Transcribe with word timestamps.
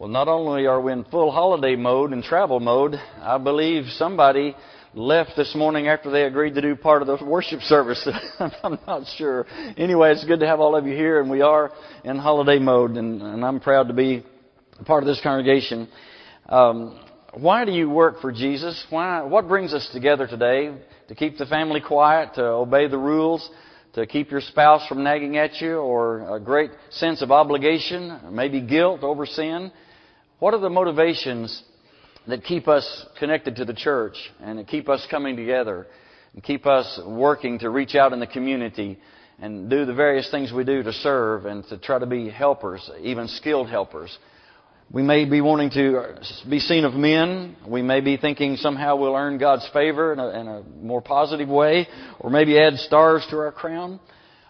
Well, 0.00 0.08
not 0.08 0.28
only 0.28 0.66
are 0.66 0.80
we 0.80 0.92
in 0.92 1.04
full 1.04 1.30
holiday 1.30 1.76
mode 1.76 2.14
and 2.14 2.24
travel 2.24 2.58
mode, 2.58 2.94
I 3.20 3.36
believe 3.36 3.84
somebody 3.98 4.56
left 4.94 5.32
this 5.36 5.54
morning 5.54 5.88
after 5.88 6.10
they 6.10 6.22
agreed 6.22 6.54
to 6.54 6.62
do 6.62 6.74
part 6.74 7.02
of 7.02 7.08
the 7.08 7.22
worship 7.22 7.60
service. 7.60 8.08
I'm 8.40 8.78
not 8.86 9.06
sure. 9.18 9.44
Anyway, 9.76 10.10
it's 10.12 10.24
good 10.24 10.40
to 10.40 10.46
have 10.46 10.58
all 10.58 10.74
of 10.74 10.86
you 10.86 10.94
here, 10.94 11.20
and 11.20 11.30
we 11.30 11.42
are 11.42 11.70
in 12.02 12.16
holiday 12.16 12.58
mode, 12.58 12.92
and, 12.92 13.20
and 13.20 13.44
I'm 13.44 13.60
proud 13.60 13.88
to 13.88 13.92
be 13.92 14.24
a 14.78 14.84
part 14.84 15.02
of 15.02 15.06
this 15.06 15.20
congregation. 15.22 15.86
Um, 16.48 16.98
why 17.34 17.66
do 17.66 17.72
you 17.72 17.90
work 17.90 18.22
for 18.22 18.32
Jesus? 18.32 18.82
Why? 18.88 19.20
What 19.20 19.48
brings 19.48 19.74
us 19.74 19.86
together 19.92 20.26
today? 20.26 20.74
To 21.08 21.14
keep 21.14 21.36
the 21.36 21.44
family 21.44 21.82
quiet, 21.82 22.36
to 22.36 22.44
obey 22.44 22.88
the 22.88 22.96
rules, 22.96 23.46
to 23.92 24.06
keep 24.06 24.30
your 24.30 24.40
spouse 24.40 24.86
from 24.86 25.04
nagging 25.04 25.36
at 25.36 25.60
you, 25.60 25.76
or 25.76 26.36
a 26.36 26.40
great 26.40 26.70
sense 26.88 27.20
of 27.20 27.30
obligation, 27.30 28.18
maybe 28.32 28.62
guilt 28.62 29.02
over 29.02 29.26
sin. 29.26 29.70
What 30.40 30.54
are 30.54 30.60
the 30.60 30.70
motivations 30.70 31.62
that 32.26 32.44
keep 32.44 32.66
us 32.66 33.06
connected 33.18 33.56
to 33.56 33.66
the 33.66 33.74
church 33.74 34.16
and 34.40 34.58
that 34.58 34.68
keep 34.68 34.88
us 34.88 35.06
coming 35.10 35.36
together 35.36 35.86
and 36.32 36.42
keep 36.42 36.64
us 36.64 36.98
working 37.06 37.58
to 37.58 37.68
reach 37.68 37.94
out 37.94 38.14
in 38.14 38.20
the 38.20 38.26
community 38.26 38.98
and 39.38 39.68
do 39.68 39.84
the 39.84 39.92
various 39.92 40.30
things 40.30 40.50
we 40.50 40.64
do 40.64 40.82
to 40.82 40.94
serve 40.94 41.44
and 41.44 41.62
to 41.68 41.76
try 41.76 41.98
to 41.98 42.06
be 42.06 42.30
helpers, 42.30 42.90
even 43.02 43.28
skilled 43.28 43.68
helpers? 43.68 44.16
We 44.90 45.02
may 45.02 45.26
be 45.26 45.42
wanting 45.42 45.72
to 45.72 46.16
be 46.48 46.58
seen 46.58 46.86
of 46.86 46.94
men. 46.94 47.56
We 47.68 47.82
may 47.82 48.00
be 48.00 48.16
thinking 48.16 48.56
somehow 48.56 48.96
we'll 48.96 49.14
earn 49.14 49.36
God's 49.36 49.68
favor 49.74 50.14
in 50.14 50.18
a, 50.18 50.28
in 50.40 50.48
a 50.48 50.62
more 50.82 51.02
positive 51.02 51.50
way, 51.50 51.86
or 52.18 52.30
maybe 52.30 52.58
add 52.58 52.78
stars 52.78 53.26
to 53.28 53.36
our 53.36 53.52
crown. 53.52 54.00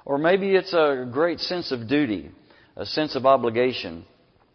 Or 0.05 0.19
maybe 0.19 0.55
it's 0.55 0.73
a 0.73 1.09
great 1.13 1.41
sense 1.41 1.73
of 1.73 1.89
duty, 1.89 2.31
a 2.77 2.87
sense 2.87 3.17
of 3.17 3.27
obligation. 3.27 4.05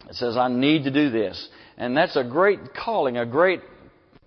It 0.10 0.16
says, 0.16 0.38
I 0.38 0.48
need 0.48 0.84
to 0.84 0.92
do 0.92 1.10
this. 1.10 1.50
And 1.78 1.96
that's 1.96 2.16
a 2.16 2.24
great 2.24 2.60
calling, 2.74 3.18
a 3.18 3.26
great 3.26 3.62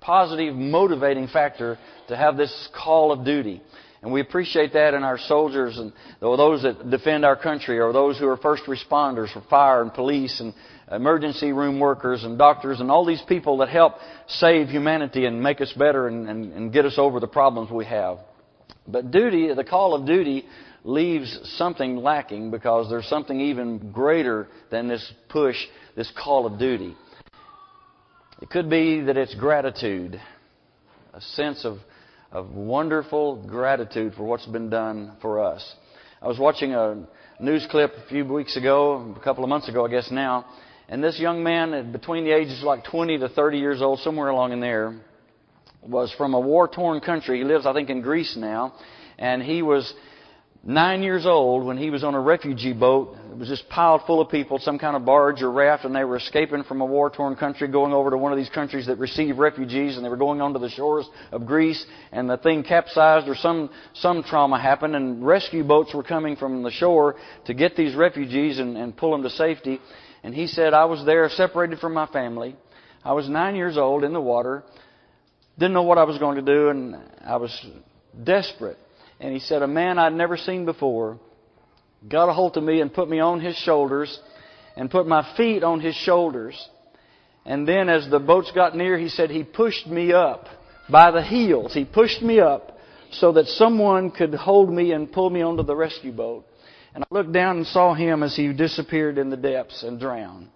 positive 0.01 0.55
motivating 0.55 1.29
factor 1.29 1.79
to 2.09 2.17
have 2.17 2.37
this 2.37 2.69
call 2.75 3.12
of 3.12 3.25
duty. 3.25 3.62
And 4.01 4.12
we 4.12 4.21
appreciate 4.21 4.75
that 4.75 4.95
in 4.95 5.03
our 5.03 5.19
soldiers 5.19 5.77
and 5.77 5.93
those 6.21 6.62
that 6.62 6.89
defend 6.89 7.25
our 7.25 7.37
country 7.37 7.81
or 7.81 7.93
those 7.93 8.19
who 8.19 8.29
are 8.29 8.37
first 8.37 8.65
responders 8.65 9.33
for 9.33 9.41
fire 9.51 9.83
and 9.83 9.93
police 9.93 10.41
and 10.41 10.55
emergency 10.91 11.53
room 11.53 11.81
workers 11.81 12.23
and 12.23 12.39
doctors 12.39 12.81
and 12.81 12.91
all 12.91 13.05
these 13.05 13.23
people 13.29 13.59
that 13.59 13.69
help 13.69 13.95
save 14.29 14.69
humanity 14.69 15.27
and 15.27 15.43
make 15.43 15.61
us 15.61 15.73
better 15.73 16.06
and, 16.06 16.29
and, 16.29 16.53
and 16.53 16.73
get 16.73 16.84
us 16.84 16.95
over 16.97 17.19
the 17.19 17.27
problems 17.27 17.71
we 17.73 17.87
have. 17.87 18.19
But 18.87 19.11
duty, 19.11 19.53
the 19.53 19.65
call 19.65 19.95
of 19.95 20.06
duty, 20.06 20.45
leaves 20.89 21.39
something 21.58 21.97
lacking 21.97 22.50
because 22.50 22.89
there's 22.89 23.06
something 23.08 23.39
even 23.41 23.92
greater 23.92 24.48
than 24.70 24.89
this 24.89 25.12
push, 25.28 25.56
this 25.94 26.11
call 26.22 26.47
of 26.47 26.58
duty. 26.58 26.97
It 28.41 28.48
could 28.48 28.70
be 28.70 29.03
that 29.03 29.19
it's 29.19 29.34
gratitude, 29.34 30.19
a 31.12 31.20
sense 31.20 31.66
of, 31.66 31.78
of 32.33 32.53
wonderful 32.53 33.47
gratitude 33.47 34.14
for 34.14 34.25
what's 34.25 34.47
been 34.47 34.70
done 34.70 35.16
for 35.20 35.44
us. 35.44 35.75
I 36.22 36.27
was 36.27 36.39
watching 36.39 36.72
a 36.72 37.06
news 37.39 37.66
clip 37.70 37.92
a 37.92 38.09
few 38.09 38.25
weeks 38.25 38.56
ago, 38.56 39.14
a 39.14 39.22
couple 39.22 39.44
of 39.44 39.50
months 39.50 39.69
ago, 39.69 39.84
I 39.84 39.91
guess 39.91 40.11
now, 40.11 40.47
and 40.89 41.05
this 41.05 41.20
young 41.20 41.42
man, 41.42 41.92
between 41.92 42.25
the 42.25 42.34
ages 42.34 42.61
of 42.61 42.64
like 42.64 42.84
20 42.84 43.19
to 43.19 43.28
30 43.28 43.59
years 43.59 43.83
old, 43.83 43.98
somewhere 43.98 44.28
along 44.28 44.53
in 44.53 44.61
there, 44.61 44.98
was 45.83 46.14
from 46.16 46.33
a 46.33 46.41
war 46.41 46.66
torn 46.66 47.00
country. 47.00 47.39
He 47.39 47.44
lives, 47.44 47.66
I 47.66 47.75
think, 47.75 47.91
in 47.91 48.00
Greece 48.00 48.36
now. 48.39 48.72
And 49.19 49.42
he 49.42 49.62
was 49.62 49.92
nine 50.64 51.03
years 51.03 51.25
old 51.25 51.64
when 51.64 51.77
he 51.77 51.91
was 51.91 52.05
on 52.05 52.14
a 52.14 52.20
refugee 52.20 52.73
boat. 52.73 53.17
It 53.31 53.39
was 53.39 53.48
just 53.48 53.69
piled 53.69 54.03
full 54.06 54.20
of 54.20 54.28
people, 54.28 54.59
some 54.59 54.78
kind 54.78 54.97
of 54.97 55.05
barge 55.05 55.42
or 55.42 55.50
raft, 55.50 55.84
and 55.84 55.94
they 55.94 56.05
were 56.05 56.16
escaping 56.16 56.65
from 56.65 56.81
a 56.81 56.87
war 56.87 57.10
torn 57.10 57.37
country, 57.37 57.69
going 57.69 57.93
over 57.93 58.10
to 58.10 58.19
one 58.19 58.33
of 58.33 58.38
these 58.38 58.49
countries 58.49 58.87
that 58.87 58.99
receive 58.99 59.38
refugees, 59.38 59.97
and 59.97 60.05
they 60.05 60.09
were 60.09 60.16
going 60.16 60.41
onto 60.41 60.59
the 60.59 60.71
shores 60.71 61.09
of 61.31 61.47
Greece, 61.47 61.84
and 62.12 62.28
the 62.28 62.37
thing 62.37 62.65
capsized 62.65 63.28
or 63.28 63.37
some, 63.37 63.71
some 63.94 64.22
trauma 64.22 64.60
happened, 64.60 64.97
and 64.97 65.25
rescue 65.25 65.62
boats 65.62 65.94
were 65.94 66.03
coming 66.03 66.37
from 66.37 66.62
the 66.62 66.71
shore 66.71 67.16
to 67.47 67.54
get 67.54 67.77
these 67.77 67.94
refugees 67.94 68.59
and, 68.59 68.77
and 68.77 68.97
pull 68.97 69.12
them 69.12 69.22
to 69.22 69.31
safety. 69.31 69.81
And 70.25 70.34
he 70.34 70.49
said, 70.49 70.75
I 70.75 70.87
was 70.87 71.04
there 71.06 71.28
separated 71.28 71.78
from 71.78 71.94
my 71.94 72.06
family. 72.06 72.56
I 73.04 73.12
was 73.12 73.28
nine 73.28 73.54
years 73.54 73.78
old 73.78 74.03
in 74.03 74.12
the 74.12 74.21
water, 74.21 74.65
didn't 75.56 75.75
know 75.75 75.83
what 75.83 75.99
I 75.99 76.04
was 76.04 76.19
going 76.19 76.37
to 76.37 76.43
do, 76.43 76.69
and 76.71 76.97
I 77.25 77.37
was 77.37 77.66
desperate 78.25 78.78
and 79.21 79.33
he 79.33 79.41
said, 79.41 79.62
A 79.62 79.67
man 79.67 79.99
I'd 79.99 80.12
never 80.12 80.37
seen 80.37 80.65
before 80.65 81.19
got 82.09 82.29
a 82.29 82.33
hold 82.33 82.56
of 82.56 82.62
me 82.62 82.81
and 82.81 82.93
put 82.93 83.09
me 83.09 83.19
on 83.19 83.41
his 83.41 83.56
shoulders 83.56 84.19
and 84.77 84.91
put 84.91 85.06
my 85.06 85.34
feet 85.37 85.65
on 85.65 85.81
his 85.81 85.97
shoulders. 85.97 86.69
And 87.45 87.67
then 87.67 87.89
as 87.89 88.09
the 88.09 88.21
boats 88.21 88.53
got 88.55 88.77
near, 88.77 88.97
he 88.99 89.09
said 89.09 89.31
he 89.31 89.43
pushed 89.43 89.87
me 89.87 90.12
up 90.12 90.47
by 90.89 91.11
the 91.11 91.23
heels. 91.23 91.75
He 91.75 91.84
pushed 91.84 92.23
me 92.23 92.39
up 92.41 92.78
so 93.11 93.33
that 93.33 93.47
someone 93.47 94.11
could 94.11 94.34
hold 94.34 94.71
me 94.73 94.93
and 94.93 95.11
pull 95.11 95.31
me 95.31 95.43
onto 95.43 95.62
the 95.62 95.75
rescue 95.75 96.12
boat. 96.12 96.47
And 96.95 97.05
I 97.05 97.07
looked 97.15 97.33
down 97.33 97.59
and 97.59 97.67
saw 97.67 97.95
him 97.95 98.23
as 98.23 98.37
he 98.37 98.53
disappeared 98.53 99.19
in 99.19 99.31
the 99.31 99.37
depths 99.37 99.83
and 99.83 99.99
drowned. 99.99 100.49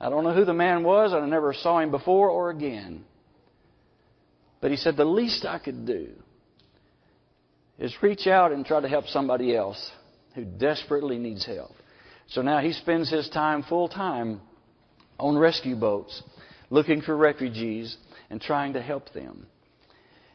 I 0.00 0.10
don't 0.10 0.24
know 0.24 0.34
who 0.34 0.44
the 0.44 0.52
man 0.52 0.82
was, 0.82 1.12
and 1.12 1.22
I 1.22 1.26
never 1.26 1.54
saw 1.54 1.78
him 1.78 1.90
before 1.90 2.28
or 2.28 2.50
again. 2.50 3.04
But 4.60 4.70
he 4.70 4.76
said, 4.76 4.96
The 4.96 5.04
least 5.04 5.44
I 5.46 5.58
could 5.58 5.86
do 5.86 6.10
is 7.78 7.94
reach 8.02 8.26
out 8.26 8.52
and 8.52 8.64
try 8.64 8.80
to 8.80 8.88
help 8.88 9.06
somebody 9.06 9.54
else 9.54 9.90
who 10.34 10.44
desperately 10.44 11.18
needs 11.18 11.44
help. 11.44 11.72
So 12.28 12.42
now 12.42 12.58
he 12.58 12.72
spends 12.72 13.10
his 13.10 13.28
time 13.28 13.62
full 13.62 13.88
time 13.88 14.40
on 15.18 15.38
rescue 15.38 15.76
boats, 15.76 16.22
looking 16.70 17.00
for 17.00 17.16
refugees 17.16 17.96
and 18.30 18.40
trying 18.40 18.74
to 18.74 18.82
help 18.82 19.12
them. 19.12 19.46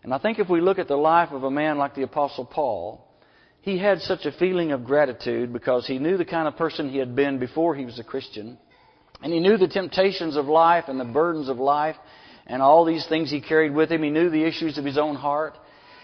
And 0.04 0.14
I 0.14 0.18
think 0.18 0.40
if 0.40 0.50
we 0.50 0.62
look 0.62 0.80
at 0.80 0.88
the 0.88 0.96
life 0.96 1.30
of 1.32 1.44
a 1.44 1.52
man 1.52 1.78
like 1.78 1.94
the 1.94 2.04
Apostle 2.04 2.46
Paul, 2.46 3.08
he 3.62 3.78
had 3.78 4.00
such 4.00 4.26
a 4.26 4.32
feeling 4.32 4.72
of 4.72 4.86
gratitude 4.86 5.54
because 5.54 5.86
he 5.86 6.00
knew 6.00 6.18
the 6.18 6.26
kind 6.26 6.48
of 6.48 6.58
person 6.58 6.90
he 6.90 6.98
had 6.98 7.16
been 7.16 7.38
before 7.38 7.76
he 7.76 7.86
was 7.86 8.00
a 8.00 8.04
Christian. 8.04 8.58
And 9.22 9.32
he 9.32 9.40
knew 9.40 9.58
the 9.58 9.68
temptations 9.68 10.36
of 10.36 10.48
life 10.48 10.86
and 10.88 11.00
the 11.00 11.06
burdens 11.06 11.48
of 11.48 11.58
life 11.58 11.96
and 12.48 12.62
all 12.62 12.86
these 12.86 13.06
things 13.08 13.30
he 13.30 13.40
carried 13.40 13.76
with 13.76 13.92
him. 13.92 14.02
He 14.02 14.10
knew 14.10 14.32
the 14.32 14.44
issues 14.44 14.80
of 14.80 14.86
his 14.86 14.98
own 14.98 15.16
heart. 15.16 15.56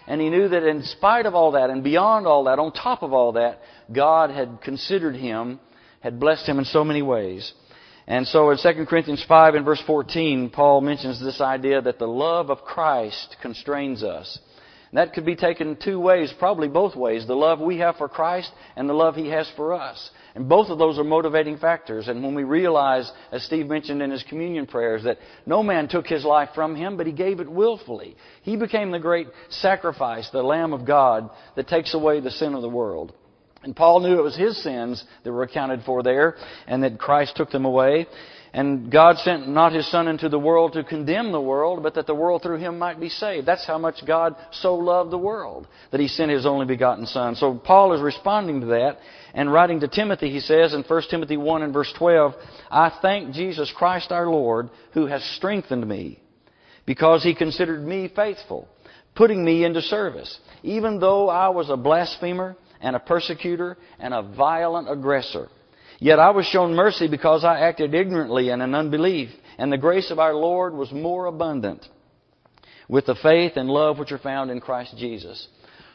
And 0.07 0.22
he 0.22 0.29
knew 0.29 0.47
that 0.47 0.63
in 0.63 0.84
spite 0.84 1.25
of 1.25 1.35
all 1.35 1.51
that 1.51 1.69
and 1.69 1.84
beyond 1.84 2.25
all 2.25 2.45
that, 2.45 2.59
on 2.59 2.72
top 2.72 3.03
of 3.03 3.12
all 3.12 3.34
that, 3.34 3.59
God 3.94 4.29
had 4.29 4.59
considered 4.63 5.16
him, 5.16 5.59
had 6.00 6.19
blessed 6.19 6.47
him 6.47 6.59
in 6.59 6.66
so 6.66 6.85
many 6.85 7.01
ways. 7.01 7.51
And 8.07 8.25
so 8.25 8.50
in 8.51 8.57
2 8.57 8.85
Corinthians 8.85 9.23
5 9.28 9.56
and 9.56 9.66
verse 9.66 9.84
14, 9.85 10.50
Paul 10.50 10.79
mentions 10.79 11.19
this 11.19 11.41
idea 11.41 11.81
that 11.81 12.00
the 12.00 12.07
love 12.07 12.50
of 12.50 12.62
Christ 12.62 13.35
constrains 13.41 14.01
us. 14.01 14.40
That 14.93 15.13
could 15.13 15.25
be 15.25 15.35
taken 15.35 15.75
two 15.75 15.99
ways, 15.99 16.33
probably 16.39 16.67
both 16.67 16.95
ways. 16.95 17.27
The 17.27 17.35
love 17.35 17.59
we 17.59 17.79
have 17.79 17.97
for 17.97 18.07
Christ 18.07 18.51
and 18.75 18.87
the 18.87 18.93
love 18.93 19.15
He 19.15 19.29
has 19.29 19.49
for 19.55 19.73
us. 19.73 20.09
And 20.33 20.47
both 20.47 20.69
of 20.69 20.77
those 20.77 20.99
are 20.99 21.03
motivating 21.03 21.57
factors. 21.57 22.07
And 22.07 22.23
when 22.23 22.35
we 22.35 22.43
realize, 22.43 23.11
as 23.31 23.43
Steve 23.43 23.67
mentioned 23.67 24.01
in 24.01 24.11
his 24.11 24.23
communion 24.23 24.67
prayers, 24.67 25.03
that 25.03 25.17
no 25.45 25.63
man 25.63 25.87
took 25.87 26.05
his 26.05 26.23
life 26.23 26.49
from 26.53 26.75
him, 26.75 26.95
but 26.95 27.07
he 27.07 27.11
gave 27.11 27.39
it 27.39 27.51
willfully. 27.51 28.15
He 28.43 28.55
became 28.55 28.91
the 28.91 28.99
great 28.99 29.27
sacrifice, 29.49 30.29
the 30.29 30.43
Lamb 30.43 30.73
of 30.73 30.85
God 30.85 31.31
that 31.55 31.67
takes 31.67 31.93
away 31.93 32.19
the 32.19 32.31
sin 32.31 32.53
of 32.53 32.61
the 32.61 32.69
world. 32.69 33.13
And 33.63 33.75
Paul 33.75 33.99
knew 34.01 34.19
it 34.19 34.23
was 34.23 34.37
his 34.37 34.61
sins 34.61 35.03
that 35.23 35.31
were 35.31 35.43
accounted 35.43 35.81
for 35.83 36.03
there, 36.03 36.35
and 36.67 36.83
that 36.83 36.99
Christ 36.99 37.35
took 37.35 37.49
them 37.49 37.65
away. 37.65 38.07
And 38.53 38.91
God 38.91 39.18
sent 39.18 39.47
not 39.47 39.74
His 39.74 39.90
Son 39.91 40.08
into 40.08 40.30
the 40.30 40.40
world 40.40 40.74
to 40.74 40.84
condemn 40.84 41.31
the 41.31 41.41
world, 41.41 41.84
but 41.84 41.96
that 41.96 42.08
the 42.08 42.16
world 42.16 42.41
through 42.41 42.58
Him 42.58 42.80
might 42.80 43.00
be 43.00 43.09
saved. 43.09 43.46
That's 43.46 43.66
how 43.66 43.78
much 43.78 44.06
God 44.06 44.35
so 44.52 44.75
loved 44.75 45.12
the 45.12 45.18
world, 45.18 45.67
that 45.91 45.99
He 45.99 46.08
sent 46.08 46.32
His 46.32 46.46
only 46.46 46.66
begotten 46.66 47.05
Son. 47.05 47.35
So 47.35 47.55
Paul 47.55 47.94
is 47.94 48.02
responding 48.02 48.61
to 48.61 48.67
that, 48.67 48.99
and 49.34 49.52
writing 49.52 49.79
to 49.82 49.88
Timothy, 49.88 50.29
he 50.32 50.40
says 50.40 50.73
in 50.73 50.84
1 50.84 51.02
Timothy 51.09 51.38
1 51.38 51.61
and 51.61 51.73
verse 51.73 51.94
12, 51.97 52.34
I 52.72 52.91
thank 53.02 53.34
Jesus 53.34 53.72
Christ 53.76 54.11
our 54.11 54.28
Lord, 54.29 54.70
who 54.93 55.05
has 55.05 55.23
strengthened 55.35 55.88
me, 55.88 56.20
because 56.85 57.23
He 57.23 57.35
considered 57.35 57.85
me 57.85 58.11
faithful, 58.16 58.67
putting 59.14 59.43
me 59.43 59.66
into 59.66 59.82
service, 59.82 60.40
even 60.64 61.00
though 61.00 61.29
I 61.29 61.50
was 61.50 61.70
a 61.70 61.78
blasphemer 61.78 62.55
and 62.79 62.96
a 62.96 63.00
persecutor 63.00 63.78
and 64.00 64.14
a 64.14 64.22
violent 64.22 64.90
aggressor. 64.90 65.50
Yet 65.99 66.20
I 66.20 66.29
was 66.29 66.46
shown 66.46 66.76
mercy 66.76 67.08
because 67.08 67.44
I 67.44 67.59
acted 67.59 67.94
ignorantly 67.94 68.49
and 68.49 68.61
in 68.61 68.76
unbelief, 68.76 69.29
and 69.58 69.72
the 69.72 69.78
grace 69.78 70.11
of 70.11 70.20
our 70.20 70.34
Lord 70.34 70.73
was 70.73 70.91
more 70.91 71.26
abundant 71.26 71.88
with 72.88 73.05
the 73.05 73.16
faith 73.16 73.53
and 73.55 73.70
love 73.70 73.97
which 73.97 74.11
are 74.11 74.20
found 74.20 74.52
in 74.52 74.61
Christ 74.61 74.96
Jesus. 74.97 75.47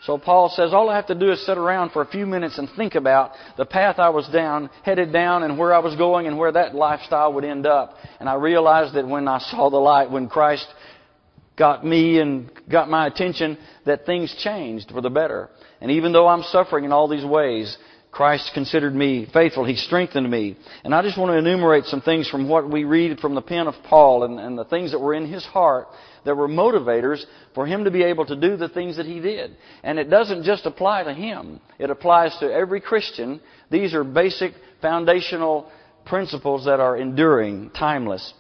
So 0.05 0.19
Paul 0.19 0.49
says, 0.49 0.73
all 0.73 0.91
I 0.91 0.97
have 0.97 1.07
to 1.07 1.15
do 1.15 1.31
is 1.31 1.47
sit 1.47 1.57
around 1.57 1.91
for 1.91 2.03
a 2.03 2.09
few 2.09 2.27
minutes 2.27 2.59
and 2.59 2.69
think 2.77 2.97
about 2.97 3.33
the 3.57 3.65
path 3.65 4.01
I 4.01 4.09
was 4.09 4.29
down, 4.29 4.69
headed 4.83 5.13
down, 5.13 5.45
and 5.45 5.57
where 5.57 5.73
I 5.73 5.79
was 5.79 5.95
going 5.95 6.27
and 6.27 6.37
where 6.37 6.51
that 6.51 6.75
lifestyle 6.75 7.33
would 7.35 7.45
end 7.45 7.67
up. 7.67 7.97
And 8.19 8.29
I 8.29 8.35
realized 8.35 8.95
that 8.95 9.07
when 9.07 9.29
I 9.29 9.39
saw 9.39 9.71
the 9.71 9.77
light, 9.77 10.11
when 10.11 10.29
Christ 10.29 10.67
got 11.57 11.87
me 11.87 12.19
and 12.19 12.51
got 12.69 12.91
my 12.91 13.07
attention, 13.07 13.57
that 13.87 14.05
things 14.05 14.35
changed 14.43 14.91
for 14.91 15.01
the 15.01 15.11
better. 15.11 15.51
And 15.81 15.93
even 15.93 16.13
though 16.13 16.27
I'm 16.27 16.43
suffering 16.43 16.85
in 16.85 16.91
all 16.91 17.07
these 17.07 17.25
ways, 17.25 17.77
Christ 18.13 18.51
considered 18.53 18.95
me 18.95 19.27
faithful. 19.33 19.65
He 19.65 19.75
strengthened 19.75 20.31
me. 20.31 20.57
And 20.85 20.95
I 20.95 21.01
just 21.01 21.17
want 21.17 21.31
to 21.33 21.39
enumerate 21.39 21.87
some 21.87 22.03
things 22.03 22.29
from 22.29 22.47
what 22.47 22.71
we 22.71 22.85
read 22.85 23.19
from 23.21 23.35
the 23.35 23.41
pen 23.41 23.67
of 23.67 23.75
Paul 23.85 24.25
and, 24.25 24.39
and 24.39 24.57
the 24.57 24.67
things 24.67 24.93
that 24.93 24.99
were 24.99 25.15
in 25.15 25.33
his 25.33 25.45
heart 25.47 25.89
that 26.27 26.37
were 26.37 26.47
motivators 26.47 27.25
for 27.55 27.67
him 27.67 27.85
to 27.85 27.91
be 27.91 28.03
able 28.03 28.27
to 28.27 28.37
do 28.37 28.59
the 28.59 28.69
things 28.69 28.99
that 28.99 29.07
he 29.07 29.19
did. 29.19 29.57
And 29.83 29.99
it 29.99 30.11
doesn't 30.11 30.45
just 30.45 30.67
apply 30.67 31.05
to 31.05 31.15
him. 31.15 31.59
It 31.79 31.89
applies 31.89 32.37
to 32.41 32.53
every 32.53 32.83
Christian. 32.83 33.41
These 33.71 33.95
are 33.95 34.05
basic 34.05 34.53
foundational 34.83 35.73
principles 36.05 36.67
that 36.67 36.81
are 36.81 36.99
enduring, 36.99 37.71
timeless. 37.71 38.35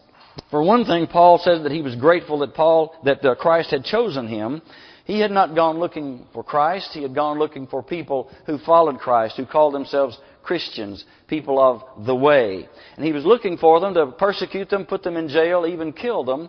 For 0.51 0.63
one 0.63 0.85
thing, 0.85 1.07
Paul 1.07 1.39
says 1.39 1.63
that 1.63 1.73
he 1.73 1.81
was 1.81 1.97
grateful 1.97 2.41
that 2.41 2.55
Paul, 2.55 2.95
that 3.05 3.25
uh, 3.25 3.35
Christ 3.37 3.71
had 3.71 3.85
chosen 3.85 4.29
him. 4.29 4.61
He 5.05 5.21
had 5.21 5.31
not 5.31 5.55
gone 5.55 5.79
looking 5.79 6.27
for 6.33 6.45
Christ. 6.45 6.91
He 6.93 7.03
had 7.03 7.15
gone 7.15 7.39
looking 7.39 7.67
for 7.67 7.83
people 7.83 8.31
who 8.47 8.59
followed 8.59 8.99
Christ, 8.99 9.37
who 9.37 9.47
called 9.47 9.75
themselves 9.75 10.19
Christians, 10.43 11.05
people 11.29 11.59
of 11.59 12.07
the 12.07 12.15
way. 12.15 12.69
And 12.97 13.05
he 13.05 13.13
was 13.13 13.25
looking 13.25 13.57
for 13.59 13.81
them 13.81 13.95
to 13.95 14.07
persecute 14.13 14.71
them, 14.71 14.87
put 14.87 15.03
them 15.03 15.17
in 15.17 15.29
jail, 15.29 15.67
even 15.67 15.93
kill 15.93 16.25
them. 16.25 16.49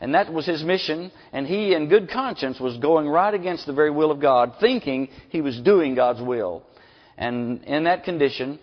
And 0.00 0.14
that 0.14 0.32
was 0.32 0.44
his 0.44 0.62
mission. 0.62 1.10
And 1.32 1.46
he, 1.46 1.74
in 1.74 1.88
good 1.88 2.10
conscience, 2.10 2.60
was 2.60 2.76
going 2.78 3.08
right 3.08 3.32
against 3.32 3.66
the 3.66 3.72
very 3.72 3.90
will 3.90 4.10
of 4.10 4.20
God, 4.20 4.54
thinking 4.60 5.08
he 5.30 5.40
was 5.40 5.60
doing 5.60 5.94
God's 5.94 6.20
will. 6.20 6.62
And 7.16 7.64
in 7.64 7.84
that 7.84 8.04
condition, 8.04 8.58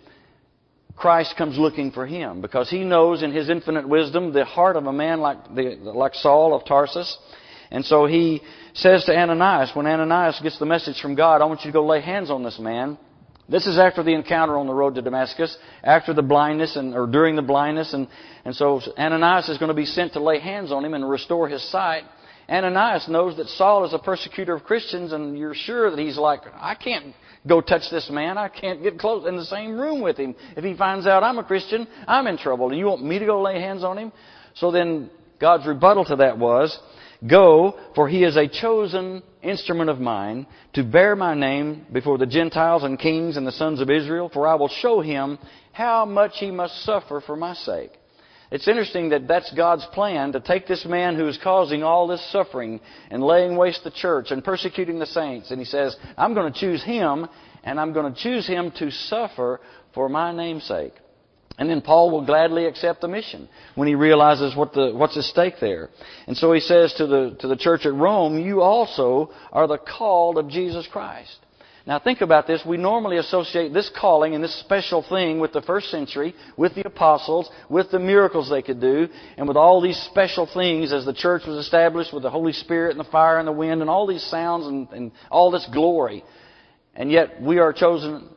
Christ 0.94 1.34
comes 1.36 1.58
looking 1.58 1.90
for 1.90 2.06
him 2.06 2.40
because 2.42 2.70
he 2.70 2.84
knows 2.84 3.22
in 3.22 3.32
his 3.32 3.48
infinite 3.48 3.88
wisdom 3.88 4.32
the 4.32 4.44
heart 4.44 4.76
of 4.76 4.86
a 4.86 4.92
man 4.92 5.20
like, 5.20 5.54
the, 5.54 5.78
like 5.80 6.14
Saul 6.14 6.54
of 6.54 6.66
Tarsus. 6.66 7.16
And 7.70 7.84
so 7.84 8.04
he 8.06 8.42
says 8.74 9.04
to 9.04 9.16
Ananias, 9.16 9.70
when 9.74 9.86
Ananias 9.86 10.40
gets 10.42 10.58
the 10.58 10.66
message 10.66 11.00
from 11.00 11.14
God, 11.14 11.42
I 11.42 11.44
want 11.44 11.60
you 11.60 11.70
to 11.70 11.72
go 11.72 11.84
lay 11.84 12.00
hands 12.00 12.30
on 12.30 12.42
this 12.42 12.58
man. 12.58 12.98
This 13.48 13.66
is 13.66 13.78
after 13.78 14.02
the 14.02 14.14
encounter 14.14 14.56
on 14.56 14.66
the 14.66 14.72
road 14.72 14.94
to 14.94 15.02
Damascus, 15.02 15.56
after 15.82 16.14
the 16.14 16.22
blindness 16.22 16.76
and, 16.76 16.94
or 16.94 17.06
during 17.06 17.36
the 17.36 17.42
blindness. 17.42 17.92
And, 17.92 18.08
and 18.44 18.54
so 18.54 18.80
Ananias 18.96 19.48
is 19.48 19.58
going 19.58 19.68
to 19.68 19.74
be 19.74 19.84
sent 19.84 20.14
to 20.14 20.20
lay 20.20 20.38
hands 20.38 20.72
on 20.72 20.84
him 20.84 20.94
and 20.94 21.08
restore 21.08 21.48
his 21.48 21.62
sight. 21.70 22.04
Ananias 22.48 23.08
knows 23.08 23.36
that 23.36 23.48
Saul 23.48 23.84
is 23.84 23.92
a 23.92 23.98
persecutor 23.98 24.54
of 24.54 24.64
Christians 24.64 25.12
and 25.12 25.36
you're 25.36 25.54
sure 25.54 25.90
that 25.90 25.98
he's 25.98 26.16
like, 26.16 26.40
I 26.54 26.74
can't 26.74 27.14
go 27.46 27.60
touch 27.60 27.90
this 27.90 28.08
man. 28.10 28.38
I 28.38 28.48
can't 28.48 28.82
get 28.82 28.98
close 28.98 29.26
in 29.26 29.36
the 29.36 29.44
same 29.44 29.78
room 29.78 30.00
with 30.00 30.16
him. 30.16 30.34
If 30.56 30.64
he 30.64 30.74
finds 30.76 31.06
out 31.06 31.22
I'm 31.22 31.38
a 31.38 31.44
Christian, 31.44 31.86
I'm 32.06 32.26
in 32.26 32.38
trouble. 32.38 32.68
And 32.70 32.78
you 32.78 32.86
want 32.86 33.04
me 33.04 33.18
to 33.18 33.26
go 33.26 33.42
lay 33.42 33.60
hands 33.60 33.84
on 33.84 33.98
him? 33.98 34.12
So 34.54 34.70
then 34.70 35.10
God's 35.40 35.66
rebuttal 35.66 36.04
to 36.06 36.16
that 36.16 36.38
was, 36.38 36.78
Go, 37.26 37.78
for 37.94 38.08
he 38.08 38.24
is 38.24 38.36
a 38.36 38.48
chosen 38.48 39.22
instrument 39.42 39.90
of 39.90 40.00
mine 40.00 40.46
to 40.74 40.82
bear 40.82 41.14
my 41.14 41.34
name 41.34 41.86
before 41.92 42.18
the 42.18 42.26
Gentiles 42.26 42.82
and 42.82 42.98
kings 42.98 43.36
and 43.36 43.46
the 43.46 43.52
sons 43.52 43.80
of 43.80 43.90
Israel, 43.90 44.28
for 44.32 44.46
I 44.46 44.54
will 44.54 44.68
show 44.68 45.00
him 45.00 45.38
how 45.72 46.04
much 46.04 46.32
he 46.38 46.50
must 46.50 46.84
suffer 46.84 47.20
for 47.20 47.36
my 47.36 47.54
sake. 47.54 47.92
It's 48.50 48.68
interesting 48.68 49.08
that 49.10 49.26
that's 49.26 49.50
God's 49.54 49.86
plan 49.94 50.32
to 50.32 50.40
take 50.40 50.66
this 50.66 50.84
man 50.84 51.16
who 51.16 51.26
is 51.26 51.38
causing 51.42 51.82
all 51.82 52.06
this 52.06 52.30
suffering 52.30 52.80
and 53.10 53.22
laying 53.22 53.56
waste 53.56 53.82
the 53.82 53.90
church 53.90 54.30
and 54.30 54.44
persecuting 54.44 54.98
the 54.98 55.06
saints. 55.06 55.50
And 55.50 55.58
he 55.58 55.64
says, 55.64 55.96
I'm 56.18 56.34
going 56.34 56.52
to 56.52 56.60
choose 56.60 56.84
him 56.84 57.26
and 57.64 57.80
I'm 57.80 57.94
going 57.94 58.12
to 58.12 58.20
choose 58.20 58.46
him 58.46 58.70
to 58.78 58.90
suffer 58.90 59.60
for 59.94 60.10
my 60.10 60.36
name's 60.36 60.64
sake. 60.64 60.92
And 61.58 61.68
then 61.68 61.82
Paul 61.82 62.10
will 62.10 62.24
gladly 62.24 62.66
accept 62.66 63.00
the 63.02 63.08
mission 63.08 63.48
when 63.74 63.86
he 63.86 63.94
realizes 63.94 64.56
what 64.56 64.72
the, 64.72 64.92
what's 64.94 65.16
at 65.16 65.24
stake 65.24 65.54
there. 65.60 65.90
And 66.26 66.36
so 66.36 66.52
he 66.52 66.60
says 66.60 66.94
to 66.94 67.06
the, 67.06 67.36
to 67.40 67.48
the 67.48 67.56
church 67.56 67.84
at 67.84 67.92
Rome, 67.92 68.38
you 68.38 68.62
also 68.62 69.30
are 69.52 69.66
the 69.66 69.78
called 69.78 70.38
of 70.38 70.48
Jesus 70.48 70.86
Christ. 70.90 71.36
Now 71.84 71.98
think 71.98 72.20
about 72.20 72.46
this. 72.46 72.62
We 72.64 72.76
normally 72.76 73.16
associate 73.16 73.72
this 73.72 73.90
calling 73.98 74.34
and 74.34 74.42
this 74.42 74.54
special 74.60 75.04
thing 75.08 75.40
with 75.40 75.52
the 75.52 75.62
first 75.62 75.90
century, 75.90 76.34
with 76.56 76.74
the 76.74 76.86
apostles, 76.86 77.50
with 77.68 77.90
the 77.90 77.98
miracles 77.98 78.48
they 78.48 78.62
could 78.62 78.80
do, 78.80 79.08
and 79.36 79.48
with 79.48 79.56
all 79.56 79.80
these 79.80 79.96
special 80.10 80.48
things 80.52 80.92
as 80.92 81.04
the 81.04 81.12
church 81.12 81.42
was 81.44 81.58
established 81.58 82.12
with 82.12 82.22
the 82.22 82.30
Holy 82.30 82.52
Spirit 82.52 82.92
and 82.92 83.00
the 83.00 83.10
fire 83.10 83.38
and 83.38 83.48
the 83.48 83.52
wind 83.52 83.80
and 83.80 83.90
all 83.90 84.06
these 84.06 84.22
sounds 84.22 84.66
and, 84.66 84.88
and 84.90 85.12
all 85.28 85.50
this 85.50 85.68
glory. 85.72 86.22
And 86.94 87.10
yet 87.10 87.42
we 87.42 87.58
are 87.58 87.72
chosen 87.72 88.28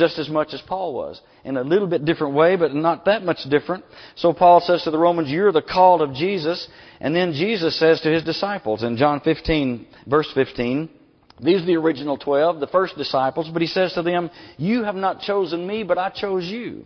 just 0.00 0.18
as 0.18 0.28
much 0.28 0.52
as 0.52 0.62
Paul 0.62 0.94
was. 0.94 1.20
In 1.44 1.56
a 1.56 1.62
little 1.62 1.86
bit 1.86 2.04
different 2.04 2.34
way, 2.34 2.56
but 2.56 2.74
not 2.74 3.04
that 3.04 3.22
much 3.22 3.38
different. 3.48 3.84
So 4.16 4.32
Paul 4.32 4.60
says 4.60 4.82
to 4.82 4.90
the 4.90 4.98
Romans, 4.98 5.28
You're 5.28 5.52
the 5.52 5.62
called 5.62 6.02
of 6.02 6.14
Jesus. 6.14 6.66
And 7.00 7.14
then 7.14 7.34
Jesus 7.34 7.78
says 7.78 8.00
to 8.00 8.12
his 8.12 8.24
disciples 8.24 8.82
in 8.82 8.96
John 8.96 9.20
15, 9.20 9.86
verse 10.08 10.30
15, 10.34 10.88
these 11.42 11.62
are 11.62 11.66
the 11.66 11.76
original 11.76 12.18
twelve, 12.18 12.60
the 12.60 12.66
first 12.66 12.96
disciples, 12.96 13.48
but 13.50 13.62
he 13.62 13.68
says 13.68 13.94
to 13.94 14.02
them, 14.02 14.30
You 14.58 14.84
have 14.84 14.94
not 14.94 15.20
chosen 15.20 15.66
me, 15.66 15.84
but 15.84 15.96
I 15.96 16.10
chose 16.10 16.44
you, 16.44 16.84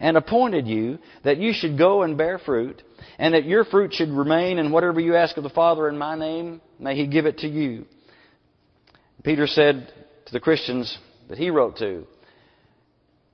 and 0.00 0.16
appointed 0.16 0.66
you 0.66 0.98
that 1.24 1.36
you 1.36 1.52
should 1.52 1.76
go 1.76 2.02
and 2.02 2.16
bear 2.16 2.38
fruit, 2.38 2.82
and 3.18 3.34
that 3.34 3.44
your 3.44 3.64
fruit 3.64 3.92
should 3.92 4.08
remain, 4.08 4.58
and 4.58 4.72
whatever 4.72 4.98
you 4.98 5.14
ask 5.14 5.36
of 5.36 5.42
the 5.42 5.50
Father 5.50 5.90
in 5.90 5.98
my 5.98 6.16
name, 6.16 6.62
may 6.78 6.96
he 6.96 7.06
give 7.06 7.26
it 7.26 7.38
to 7.38 7.48
you. 7.48 7.84
Peter 9.22 9.46
said 9.46 9.92
to 10.26 10.32
the 10.32 10.40
Christians 10.40 10.96
that 11.28 11.38
he 11.38 11.50
wrote 11.50 11.76
to, 11.78 12.06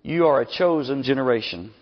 You 0.02 0.26
are 0.26 0.40
a 0.40 0.46
chosen 0.46 1.02
generation. 1.02 1.72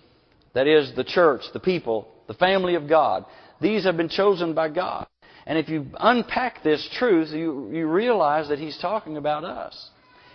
That 0.55 0.67
is, 0.67 0.95
the 0.97 1.05
church, 1.05 1.43
the 1.53 1.61
people, 1.61 2.09
the 2.29 2.35
family 2.35 2.75
of 2.75 2.89
God. 2.89 3.25
These 3.61 3.85
have 3.85 3.97
been 3.97 4.09
chosen 4.09 4.55
by 4.55 4.71
God. 4.71 5.07
And 5.47 5.59
if 5.59 5.69
you 5.69 5.87
unpack 5.99 6.63
this 6.63 6.89
truth, 6.99 7.31
you, 7.31 7.71
you 7.73 7.87
realize 7.87 8.49
that 8.49 8.59
he's 8.59 8.79
talking 8.79 9.17
about 9.17 9.45
us. 9.45 9.91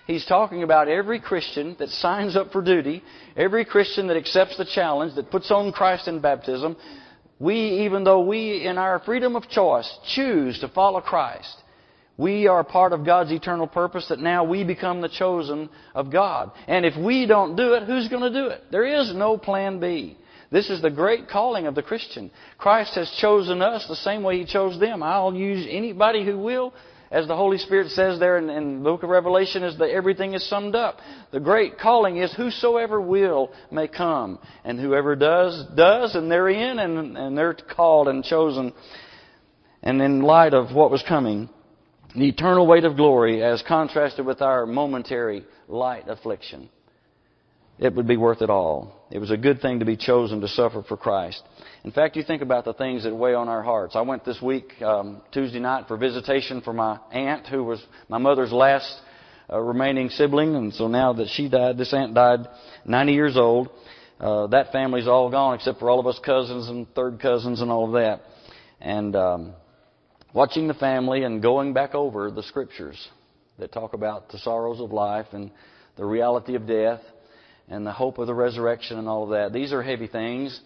He's 0.07 0.25
talking 0.25 0.63
about 0.63 0.87
every 0.87 1.19
Christian 1.19 1.75
that 1.79 1.89
signs 1.89 2.35
up 2.35 2.51
for 2.51 2.61
duty, 2.61 3.03
every 3.35 3.65
Christian 3.65 4.07
that 4.07 4.17
accepts 4.17 4.57
the 4.57 4.65
challenge, 4.65 5.15
that 5.15 5.31
puts 5.31 5.51
on 5.51 5.71
Christ 5.71 6.07
in 6.07 6.21
baptism. 6.21 6.75
We, 7.39 7.85
even 7.85 8.03
though 8.03 8.21
we, 8.21 8.65
in 8.65 8.77
our 8.77 8.99
freedom 8.99 9.35
of 9.35 9.49
choice, 9.49 9.91
choose 10.13 10.59
to 10.59 10.69
follow 10.69 11.01
Christ, 11.01 11.55
we 12.21 12.47
are 12.47 12.63
part 12.63 12.94
of 12.94 13.03
God's 13.03 13.31
eternal 13.31 13.65
purpose 13.65 14.07
that 14.09 14.19
now 14.19 14.44
we 14.44 14.63
become 14.63 15.01
the 15.01 15.09
chosen 15.09 15.69
of 15.95 16.12
God. 16.12 16.51
And 16.68 16.85
if 16.85 16.95
we 16.95 17.25
don't 17.25 17.56
do 17.56 17.73
it, 17.73 17.83
who's 17.83 18.09
going 18.09 18.31
to 18.31 18.41
do 18.41 18.47
it? 18.50 18.62
There 18.71 18.85
is 18.85 19.12
no 19.15 19.38
plan 19.38 19.79
B. 19.79 20.18
This 20.51 20.69
is 20.69 20.83
the 20.83 20.91
great 20.91 21.29
calling 21.29 21.65
of 21.65 21.73
the 21.73 21.81
Christian. 21.81 22.29
Christ 22.59 22.94
has 22.94 23.09
chosen 23.19 23.63
us 23.63 23.88
the 23.88 23.95
same 23.95 24.21
way 24.21 24.38
He 24.38 24.45
chose 24.45 24.79
them. 24.79 25.01
I'll 25.01 25.33
use 25.33 25.65
anybody 25.68 26.23
who 26.23 26.38
will. 26.38 26.73
As 27.09 27.27
the 27.27 27.35
Holy 27.35 27.57
Spirit 27.57 27.89
says 27.89 28.19
there 28.19 28.38
in, 28.38 28.50
in 28.50 28.77
the 28.77 28.83
book 28.83 29.03
of 29.03 29.09
Revelation, 29.09 29.63
is 29.63 29.77
that 29.79 29.89
everything 29.89 30.34
is 30.34 30.48
summed 30.48 30.75
up. 30.75 31.00
The 31.31 31.39
great 31.39 31.79
calling 31.79 32.17
is 32.17 32.34
whosoever 32.36 33.01
will 33.01 33.51
may 33.72 33.88
come. 33.88 34.39
And 34.63 34.79
whoever 34.79 35.15
does, 35.15 35.65
does, 35.75 36.15
and 36.15 36.31
they're 36.31 36.50
in, 36.50 36.79
and, 36.79 37.17
and 37.17 37.38
they're 37.38 37.55
called 37.55 38.07
and 38.07 38.24
chosen. 38.24 38.74
And 39.81 40.01
in 40.01 40.22
light 40.22 40.53
of 40.53 40.74
what 40.74 40.91
was 40.91 41.03
coming, 41.05 41.50
the 42.15 42.27
eternal 42.27 42.68
weight 42.68 42.84
of 42.84 42.96
glory 42.96 43.44
as 43.44 43.63
contrasted 43.68 44.25
with 44.25 44.41
our 44.41 44.65
momentary 44.65 45.46
light 45.68 46.08
affliction 46.08 46.70
it 47.82 47.96
would 47.96 48.08
be 48.08 48.15
worth 48.15 48.44
it 48.44 48.50
all. 48.51 48.94
It 49.10 49.18
was 49.18 49.32
a 49.32 49.38
good 49.38 49.60
thing 49.60 49.80
to 49.80 49.86
be 49.86 49.98
chosen 49.98 50.39
to 50.41 50.48
suffer 50.48 50.84
for 50.84 50.96
Christ. 50.96 51.41
In 51.84 51.91
fact, 51.91 52.15
you 52.15 52.22
think 52.22 52.44
about 52.44 52.63
the 52.63 52.74
things 52.74 53.03
that 53.03 53.15
weigh 53.15 53.34
on 53.34 53.50
our 53.50 53.63
hearts. 53.63 53.96
I 53.96 54.01
went 54.01 54.24
this 54.24 54.39
week, 54.39 54.80
um, 54.84 55.24
Tuesday 55.32 55.60
night, 55.60 55.88
for 55.88 55.98
visitation 55.98 56.62
for 56.62 56.74
my 56.74 57.00
aunt, 57.12 57.48
who 57.48 57.63
was 57.63 57.84
my 58.08 58.20
mother's 58.20 58.51
last 58.51 59.01
uh, 59.51 59.60
remaining 59.60 60.10
sibling, 60.10 60.56
and 60.56 60.72
so 60.75 60.88
now 60.88 61.13
that 61.13 61.30
she 61.30 61.50
died, 61.50 61.80
this 61.80 61.91
aunt 61.91 62.13
died 62.13 62.41
90 62.86 63.13
years 63.13 63.36
old. 63.36 63.70
Uh, 64.20 64.46
that 64.48 64.72
family's 64.72 65.08
all 65.08 65.32
gone 65.32 65.56
except 65.56 65.80
for 65.80 65.89
all 65.89 66.00
of 66.00 66.06
us 66.06 66.20
cousins 66.24 66.70
and 66.70 66.88
third 66.94 67.20
cousins 67.20 67.62
and 67.62 67.72
all 67.72 67.88
of 67.88 67.94
that. 67.94 68.22
And 68.80 69.15
um, 69.15 69.53
watching 70.33 70.67
the 70.67 70.73
family 70.73 71.23
and 71.23 71.41
going 71.41 71.73
back 71.73 71.93
over 71.95 72.31
the 72.31 72.43
scriptures 72.43 73.09
that 73.59 73.71
talk 73.71 73.93
about 73.93 74.29
the 74.29 74.38
sorrows 74.39 74.79
of 74.79 74.91
life 74.91 75.27
and 75.33 75.51
the 75.97 76.05
reality 76.05 76.55
of 76.55 76.65
death 76.65 77.01
and 77.67 77.85
the 77.85 77.91
hope 77.91 78.17
of 78.17 78.27
the 78.27 78.33
resurrection 78.33 78.97
and 78.97 79.07
all 79.07 79.23
of 79.23 79.29
that. 79.31 79.53
These 79.53 79.73
are 79.73 79.81
heavy 79.81 80.07
things. 80.07 80.59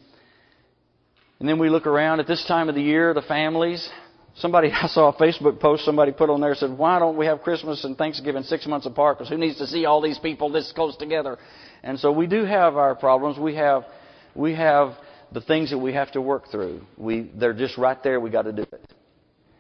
And 1.40 1.50
then 1.50 1.60
we 1.60 1.70
look 1.70 1.88
around 1.88 2.20
at 2.20 2.28
this 2.28 2.46
time 2.48 2.70
of 2.70 2.76
the 2.76 2.82
year, 2.82 3.14
the 3.14 3.22
families. 3.22 3.88
Somebody, 4.38 4.72
I 4.74 4.88
saw 4.88 5.10
a 5.10 5.14
Facebook 5.14 5.60
post 5.60 5.84
somebody 5.84 6.12
put 6.12 6.30
on 6.30 6.42
there 6.42 6.56
said, 6.56 6.78
why 6.78 7.00
don't 7.00 7.18
we 7.18 7.26
have 7.26 7.42
Christmas 7.42 7.84
and 7.84 7.98
Thanksgiving 7.98 8.44
six 8.44 8.66
months 8.66 8.86
apart? 8.86 9.18
Because 9.18 9.30
who 9.30 9.38
needs 9.38 9.58
to 9.58 9.68
see 9.68 9.86
all 9.86 10.02
these 10.02 10.20
people 10.20 10.50
this 10.50 10.72
close 10.74 10.96
together? 10.98 11.38
And 11.84 12.00
so 12.00 12.12
we 12.12 12.28
do 12.28 12.46
have 12.46 12.78
our 12.78 12.96
problems. 12.96 13.38
We 13.38 13.56
have, 13.56 13.84
we 14.34 14.56
have 14.56 14.94
the 15.32 15.42
things 15.42 15.72
that 15.72 15.78
we 15.78 15.94
have 15.94 16.12
to 16.14 16.22
work 16.22 16.50
through. 16.50 16.82
We, 16.98 17.30
they're 17.36 17.54
just 17.54 17.78
right 17.78 18.02
there. 18.04 18.20
We 18.20 18.30
got 18.30 18.44
to 18.44 18.54
do 18.54 18.62
it. 18.62 18.95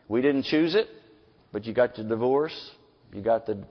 We 0.07 0.21
didn't 0.21 0.43
choose 0.43 0.75
it, 0.75 0.87
but 1.51 1.65
you 1.65 1.73
got 1.73 1.95
the 1.95 2.03
divorce. 2.03 2.71
You 3.13 3.21
got 3.21 3.45
the, 3.45 3.63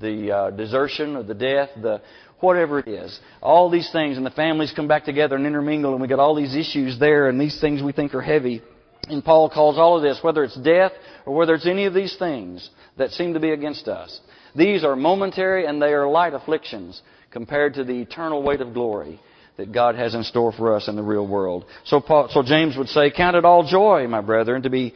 the 0.00 0.32
uh, 0.32 0.50
desertion 0.50 1.16
or 1.16 1.22
the 1.22 1.34
death, 1.34 1.70
the 1.80 2.02
whatever 2.40 2.80
it 2.80 2.88
is. 2.88 3.18
All 3.42 3.70
these 3.70 3.90
things, 3.92 4.16
and 4.16 4.26
the 4.26 4.30
families 4.30 4.72
come 4.74 4.88
back 4.88 5.04
together 5.04 5.36
and 5.36 5.46
intermingle, 5.46 5.92
and 5.92 6.00
we 6.00 6.08
got 6.08 6.18
all 6.18 6.34
these 6.34 6.54
issues 6.54 6.98
there, 6.98 7.28
and 7.28 7.40
these 7.40 7.60
things 7.60 7.82
we 7.82 7.92
think 7.92 8.14
are 8.14 8.22
heavy. 8.22 8.62
And 9.08 9.24
Paul 9.24 9.48
calls 9.50 9.78
all 9.78 9.96
of 9.96 10.02
this, 10.02 10.18
whether 10.22 10.42
it's 10.42 10.58
death 10.60 10.92
or 11.26 11.34
whether 11.34 11.54
it's 11.54 11.66
any 11.66 11.84
of 11.84 11.94
these 11.94 12.16
things 12.16 12.68
that 12.96 13.10
seem 13.10 13.34
to 13.34 13.40
be 13.40 13.50
against 13.50 13.86
us. 13.86 14.20
These 14.56 14.84
are 14.84 14.96
momentary 14.96 15.66
and 15.66 15.80
they 15.80 15.92
are 15.92 16.08
light 16.08 16.34
afflictions 16.34 17.00
compared 17.30 17.74
to 17.74 17.84
the 17.84 18.00
eternal 18.00 18.42
weight 18.42 18.60
of 18.60 18.74
glory 18.74 19.20
that 19.58 19.72
God 19.72 19.94
has 19.94 20.14
in 20.14 20.24
store 20.24 20.52
for 20.52 20.74
us 20.74 20.88
in 20.88 20.96
the 20.96 21.02
real 21.02 21.26
world. 21.26 21.66
So, 21.84 22.00
Paul, 22.00 22.28
so 22.30 22.42
James 22.42 22.76
would 22.76 22.88
say, 22.88 23.10
Count 23.10 23.36
it 23.36 23.44
all 23.44 23.66
joy, 23.66 24.06
my 24.08 24.20
brethren, 24.20 24.62
to 24.62 24.70
be 24.70 24.94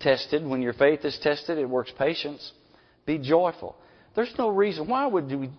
tested. 0.00 0.46
When 0.46 0.62
your 0.62 0.72
faith 0.72 1.04
is 1.04 1.18
tested, 1.22 1.58
it 1.58 1.68
works 1.68 1.92
patience. 1.98 2.52
Be 3.06 3.18
joyful. 3.18 3.76
There's 4.14 4.32
no 4.38 4.48
reason. 4.48 4.88
Why 4.88 5.06
would, 5.06 5.26
we, 5.26 5.50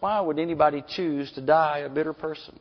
why 0.00 0.20
would 0.20 0.38
anybody 0.38 0.82
choose 0.88 1.30
to 1.32 1.40
die 1.40 1.78
a 1.78 1.88
bitter 1.88 2.12
person? 2.12 2.58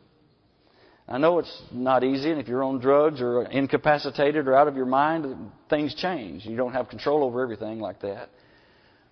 I 1.08 1.18
know 1.18 1.40
it's 1.40 1.62
not 1.72 2.04
easy, 2.04 2.30
and 2.30 2.40
if 2.40 2.48
you're 2.48 2.64
on 2.64 2.80
drugs 2.80 3.20
or 3.20 3.44
incapacitated 3.44 4.48
or 4.48 4.56
out 4.56 4.68
of 4.68 4.76
your 4.76 4.86
mind, 4.86 5.52
things 5.68 5.96
change. 5.96 6.46
You 6.46 6.56
don't 6.56 6.74
have 6.74 6.88
control 6.88 7.24
over 7.24 7.42
everything 7.42 7.80
like 7.80 8.02
that. 8.02 8.30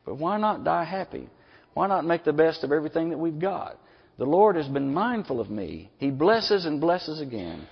But 0.05 0.15
why 0.15 0.37
not 0.37 0.63
die 0.63 0.83
happy? 0.83 1.27
Why 1.73 1.87
not 1.87 2.05
make 2.05 2.23
the 2.23 2.33
best 2.33 2.63
of 2.63 2.71
everything 2.71 3.09
that 3.09 3.17
we've 3.17 3.39
got? 3.39 3.79
The 4.19 4.25
Lord 4.25 4.55
has 4.55 4.67
been 4.67 4.93
mindful 4.93 5.39
of 5.39 5.49
me. 5.49 5.89
He 5.97 6.11
blesses 6.11 6.65
and 6.65 6.79
blesses 6.79 7.19
again. 7.19 7.67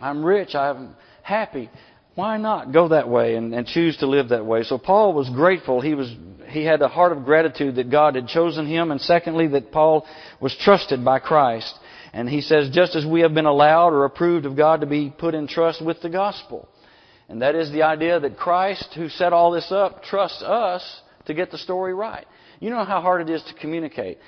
I'm 0.00 0.24
rich. 0.24 0.54
I'm 0.54 0.94
happy. 1.22 1.70
Why 2.16 2.38
not 2.38 2.72
go 2.72 2.88
that 2.88 3.10
way 3.10 3.36
and, 3.36 3.54
and 3.54 3.66
choose 3.66 3.98
to 3.98 4.06
live 4.06 4.30
that 4.30 4.46
way? 4.46 4.62
So 4.62 4.78
Paul 4.78 5.12
was 5.12 5.28
grateful. 5.28 5.82
He 5.82 5.94
was 5.94 6.12
he 6.48 6.64
had 6.64 6.80
a 6.80 6.88
heart 6.88 7.12
of 7.12 7.24
gratitude 7.24 7.76
that 7.76 7.90
God 7.90 8.14
had 8.14 8.28
chosen 8.28 8.66
him, 8.66 8.90
and 8.90 9.00
secondly 9.00 9.48
that 9.48 9.70
Paul 9.70 10.06
was 10.40 10.56
trusted 10.56 11.04
by 11.04 11.18
Christ. 11.18 11.74
And 12.14 12.28
he 12.28 12.40
says, 12.40 12.70
just 12.70 12.96
as 12.96 13.04
we 13.04 13.20
have 13.20 13.34
been 13.34 13.46
allowed 13.46 13.92
or 13.92 14.06
approved 14.06 14.46
of 14.46 14.56
God 14.56 14.80
to 14.80 14.86
be 14.86 15.12
put 15.16 15.34
in 15.34 15.46
trust 15.46 15.84
with 15.84 16.00
the 16.00 16.08
gospel. 16.08 16.68
And 17.28 17.42
that 17.42 17.54
is 17.54 17.70
the 17.70 17.82
idea 17.82 18.18
that 18.18 18.38
Christ, 18.38 18.94
who 18.94 19.10
set 19.10 19.34
all 19.34 19.50
this 19.50 19.70
up, 19.70 20.02
trusts 20.04 20.42
us 20.42 21.00
to 21.26 21.34
get 21.34 21.50
the 21.50 21.58
story 21.58 21.94
right. 21.94 22.26
You 22.58 22.70
know 22.70 22.84
how 22.84 23.02
hard 23.02 23.20
it 23.20 23.30
is 23.30 23.42
to 23.44 23.54
communicate. 23.54 24.18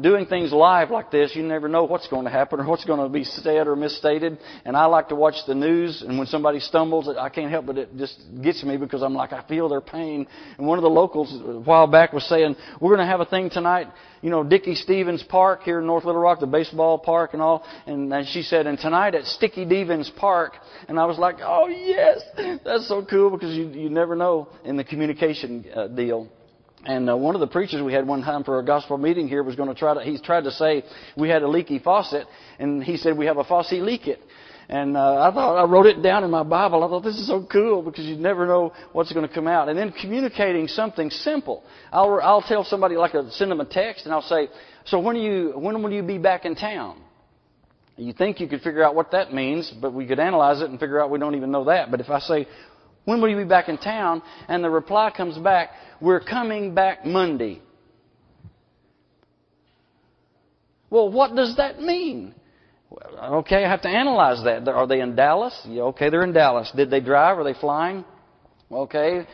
Doing 0.00 0.24
things 0.24 0.50
live 0.50 0.90
like 0.90 1.10
this, 1.10 1.36
you 1.36 1.42
never 1.42 1.68
know 1.68 1.84
what's 1.84 2.08
going 2.08 2.24
to 2.24 2.30
happen 2.30 2.58
or 2.58 2.66
what's 2.66 2.86
going 2.86 3.00
to 3.00 3.08
be 3.08 3.24
said 3.24 3.66
or 3.66 3.76
misstated. 3.76 4.38
And 4.64 4.74
I 4.74 4.86
like 4.86 5.08
to 5.10 5.14
watch 5.14 5.34
the 5.46 5.54
news, 5.54 6.00
and 6.00 6.16
when 6.16 6.26
somebody 6.26 6.58
stumbles, 6.60 7.08
I 7.08 7.28
can't 7.28 7.50
help 7.50 7.66
but 7.66 7.76
it 7.76 7.94
just 7.96 8.18
gets 8.42 8.64
me 8.64 8.78
because 8.78 9.02
I'm 9.02 9.14
like, 9.14 9.32
I 9.34 9.44
feel 9.46 9.68
their 9.68 9.82
pain. 9.82 10.26
And 10.56 10.66
one 10.66 10.78
of 10.78 10.82
the 10.82 10.88
locals 10.88 11.32
a 11.34 11.60
while 11.60 11.86
back 11.86 12.14
was 12.14 12.26
saying, 12.28 12.56
we're 12.80 12.96
going 12.96 13.06
to 13.06 13.10
have 13.10 13.20
a 13.20 13.26
thing 13.26 13.50
tonight, 13.50 13.88
you 14.22 14.30
know, 14.30 14.42
Dickey-Stephens 14.42 15.22
Park 15.24 15.62
here 15.62 15.80
in 15.80 15.86
North 15.86 16.04
Little 16.04 16.20
Rock, 16.20 16.40
the 16.40 16.46
baseball 16.46 16.98
park 16.98 17.34
and 17.34 17.42
all. 17.42 17.64
And, 17.86 18.12
and 18.12 18.26
she 18.28 18.42
said, 18.42 18.66
and 18.66 18.78
tonight 18.78 19.14
at 19.14 19.24
Sticky 19.24 19.66
Stevens 19.66 20.10
Park. 20.16 20.54
And 20.88 20.98
I 20.98 21.04
was 21.04 21.18
like, 21.18 21.36
oh 21.42 21.68
yes, 21.68 22.20
that's 22.64 22.88
so 22.88 23.04
cool 23.04 23.30
because 23.30 23.54
you, 23.54 23.68
you 23.68 23.90
never 23.90 24.16
know 24.16 24.48
in 24.64 24.76
the 24.76 24.84
communication 24.84 25.66
uh, 25.74 25.88
deal. 25.88 26.19
And 26.84 27.10
uh, 27.10 27.16
one 27.16 27.34
of 27.34 27.40
the 27.40 27.46
preachers 27.46 27.82
we 27.82 27.92
had 27.92 28.06
one 28.06 28.22
time 28.22 28.42
for 28.42 28.58
a 28.58 28.64
gospel 28.64 28.96
meeting 28.96 29.28
here 29.28 29.42
was 29.42 29.54
going 29.54 29.68
to 29.68 29.74
try 29.74 29.94
to, 29.94 30.00
he 30.02 30.18
tried 30.18 30.44
to 30.44 30.50
say 30.50 30.82
we 31.16 31.28
had 31.28 31.42
a 31.42 31.48
leaky 31.48 31.78
faucet, 31.78 32.26
and 32.58 32.82
he 32.82 32.96
said 32.96 33.18
we 33.18 33.26
have 33.26 33.36
a 33.36 33.44
faucet 33.44 33.82
leak 33.82 34.06
it. 34.06 34.20
And 34.70 34.96
uh, 34.96 35.28
I 35.28 35.34
thought 35.34 35.56
I 35.56 35.68
wrote 35.68 35.86
it 35.86 36.00
down 36.00 36.22
in 36.22 36.30
my 36.30 36.44
Bible. 36.44 36.84
I 36.84 36.88
thought 36.88 37.02
this 37.02 37.16
is 37.16 37.26
so 37.26 37.44
cool 37.50 37.82
because 37.82 38.06
you 38.06 38.16
never 38.16 38.46
know 38.46 38.72
what's 38.92 39.12
going 39.12 39.26
to 39.26 39.34
come 39.34 39.48
out. 39.48 39.68
And 39.68 39.76
then 39.76 39.92
communicating 40.00 40.68
something 40.68 41.10
simple. 41.10 41.64
I'll 41.92 42.20
I'll 42.22 42.42
tell 42.42 42.62
somebody 42.62 42.96
like 42.96 43.14
a, 43.14 43.32
send 43.32 43.50
them 43.50 43.60
a 43.60 43.64
text 43.64 44.04
and 44.04 44.14
I'll 44.14 44.22
say, 44.22 44.48
so 44.84 45.00
when 45.00 45.16
are 45.16 45.20
you 45.20 45.52
when 45.56 45.82
will 45.82 45.92
you 45.92 46.04
be 46.04 46.18
back 46.18 46.44
in 46.44 46.54
town? 46.54 47.02
You 47.96 48.12
think 48.12 48.38
you 48.38 48.46
could 48.46 48.60
figure 48.62 48.84
out 48.84 48.94
what 48.94 49.10
that 49.10 49.34
means, 49.34 49.70
but 49.82 49.92
we 49.92 50.06
could 50.06 50.20
analyze 50.20 50.62
it 50.62 50.70
and 50.70 50.78
figure 50.78 51.02
out 51.02 51.10
we 51.10 51.18
don't 51.18 51.34
even 51.34 51.50
know 51.50 51.64
that. 51.64 51.90
But 51.90 52.00
if 52.00 52.08
I 52.08 52.20
say, 52.20 52.46
when 53.04 53.20
will 53.20 53.28
you 53.28 53.36
be 53.36 53.44
back 53.44 53.68
in 53.68 53.78
town? 53.78 54.22
And 54.48 54.62
the 54.62 54.70
reply 54.70 55.10
comes 55.16 55.38
back, 55.38 55.70
we're 56.00 56.20
coming 56.20 56.74
back 56.74 57.04
Monday. 57.04 57.62
Well, 60.90 61.10
what 61.10 61.36
does 61.36 61.56
that 61.56 61.80
mean? 61.80 62.34
Okay, 63.22 63.64
I 63.64 63.68
have 63.68 63.82
to 63.82 63.88
analyze 63.88 64.42
that. 64.44 64.66
Are 64.68 64.86
they 64.86 65.00
in 65.00 65.14
Dallas? 65.14 65.58
Yeah, 65.66 65.82
okay, 65.82 66.10
they're 66.10 66.24
in 66.24 66.32
Dallas. 66.32 66.70
Did 66.74 66.90
they 66.90 67.00
drive? 67.00 67.38
Are 67.38 67.44
they 67.44 67.54
flying? 67.54 68.04
Okay. 68.70 69.26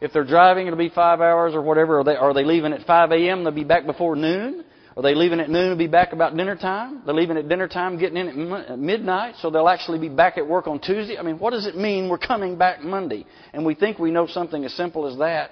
If 0.00 0.12
they're 0.12 0.24
driving, 0.24 0.66
it'll 0.66 0.78
be 0.78 0.88
five 0.88 1.20
hours 1.20 1.54
or 1.54 1.62
whatever. 1.62 2.00
Are 2.00 2.04
they, 2.04 2.16
are 2.16 2.34
they 2.34 2.44
leaving 2.44 2.72
at 2.72 2.86
5 2.86 3.12
a.m.? 3.12 3.44
They'll 3.44 3.52
be 3.52 3.64
back 3.64 3.86
before 3.86 4.16
noon? 4.16 4.64
Are 4.96 5.02
they 5.02 5.14
leaving 5.16 5.40
at 5.40 5.50
noon 5.50 5.70
and 5.70 5.78
be 5.78 5.88
back 5.88 6.12
about 6.12 6.36
dinner 6.36 6.54
time? 6.54 7.02
They're 7.04 7.14
leaving 7.14 7.36
at 7.36 7.48
dinner 7.48 7.66
time, 7.66 7.98
getting 7.98 8.16
in 8.16 8.52
at 8.52 8.78
midnight, 8.78 9.34
so 9.40 9.50
they'll 9.50 9.68
actually 9.68 9.98
be 9.98 10.08
back 10.08 10.38
at 10.38 10.46
work 10.46 10.68
on 10.68 10.78
Tuesday. 10.78 11.18
I 11.18 11.22
mean, 11.22 11.40
what 11.40 11.50
does 11.50 11.66
it 11.66 11.76
mean 11.76 12.08
we're 12.08 12.18
coming 12.18 12.56
back 12.56 12.80
Monday? 12.80 13.26
And 13.52 13.66
we 13.66 13.74
think 13.74 13.98
we 13.98 14.12
know 14.12 14.28
something 14.28 14.64
as 14.64 14.72
simple 14.74 15.10
as 15.10 15.18
that, 15.18 15.50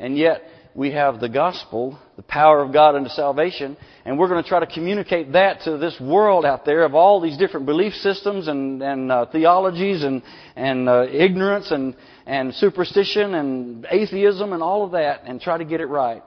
and 0.00 0.18
yet 0.18 0.42
we 0.74 0.90
have 0.92 1.20
the 1.20 1.28
gospel, 1.28 1.96
the 2.16 2.22
power 2.22 2.60
of 2.60 2.72
God 2.72 2.96
unto 2.96 3.10
salvation, 3.10 3.76
and 4.04 4.18
we're 4.18 4.28
going 4.28 4.42
to 4.42 4.48
try 4.48 4.58
to 4.58 4.66
communicate 4.66 5.32
that 5.32 5.60
to 5.62 5.78
this 5.78 5.96
world 6.00 6.44
out 6.44 6.64
there 6.64 6.82
of 6.84 6.96
all 6.96 7.20
these 7.20 7.36
different 7.36 7.66
belief 7.66 7.92
systems 7.94 8.48
and, 8.48 8.82
and 8.82 9.12
uh, 9.12 9.26
theologies 9.26 10.02
and, 10.02 10.22
and 10.56 10.88
uh, 10.88 11.04
ignorance 11.08 11.70
and, 11.70 11.94
and 12.26 12.52
superstition 12.54 13.34
and 13.34 13.86
atheism 13.90 14.52
and 14.52 14.62
all 14.62 14.84
of 14.84 14.92
that, 14.92 15.22
and 15.24 15.40
try 15.40 15.56
to 15.56 15.64
get 15.64 15.80
it 15.80 15.86
right. 15.86 16.22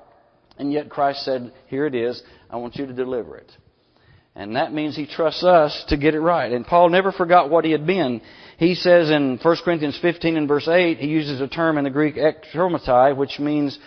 And 0.57 0.71
yet 0.71 0.89
Christ 0.89 1.23
said, 1.25 1.51
Here 1.67 1.85
it 1.85 1.95
is. 1.95 2.21
I 2.49 2.57
want 2.57 2.75
you 2.75 2.85
to 2.85 2.93
deliver 2.93 3.37
it. 3.37 3.51
And 4.35 4.57
that 4.57 4.73
means 4.73 4.95
he 4.95 5.07
trusts 5.07 5.43
us 5.43 5.85
to 5.87 5.97
get 5.97 6.13
it 6.13 6.19
right. 6.19 6.51
And 6.51 6.65
Paul 6.65 6.89
never 6.89 7.13
forgot 7.13 7.49
what 7.49 7.63
he 7.63 7.71
had 7.71 7.87
been. 7.87 8.21
He 8.57 8.75
says 8.75 9.09
in 9.09 9.39
1 9.41 9.57
Corinthians 9.63 9.97
15 10.01 10.35
and 10.35 10.47
verse 10.47 10.67
8, 10.67 10.97
he 10.97 11.07
uses 11.07 11.39
a 11.39 11.47
term 11.47 11.77
in 11.77 11.85
the 11.85 11.89
Greek 11.89 12.15
ektromatai, 12.15 13.15
which 13.15 13.39
means, 13.39 13.79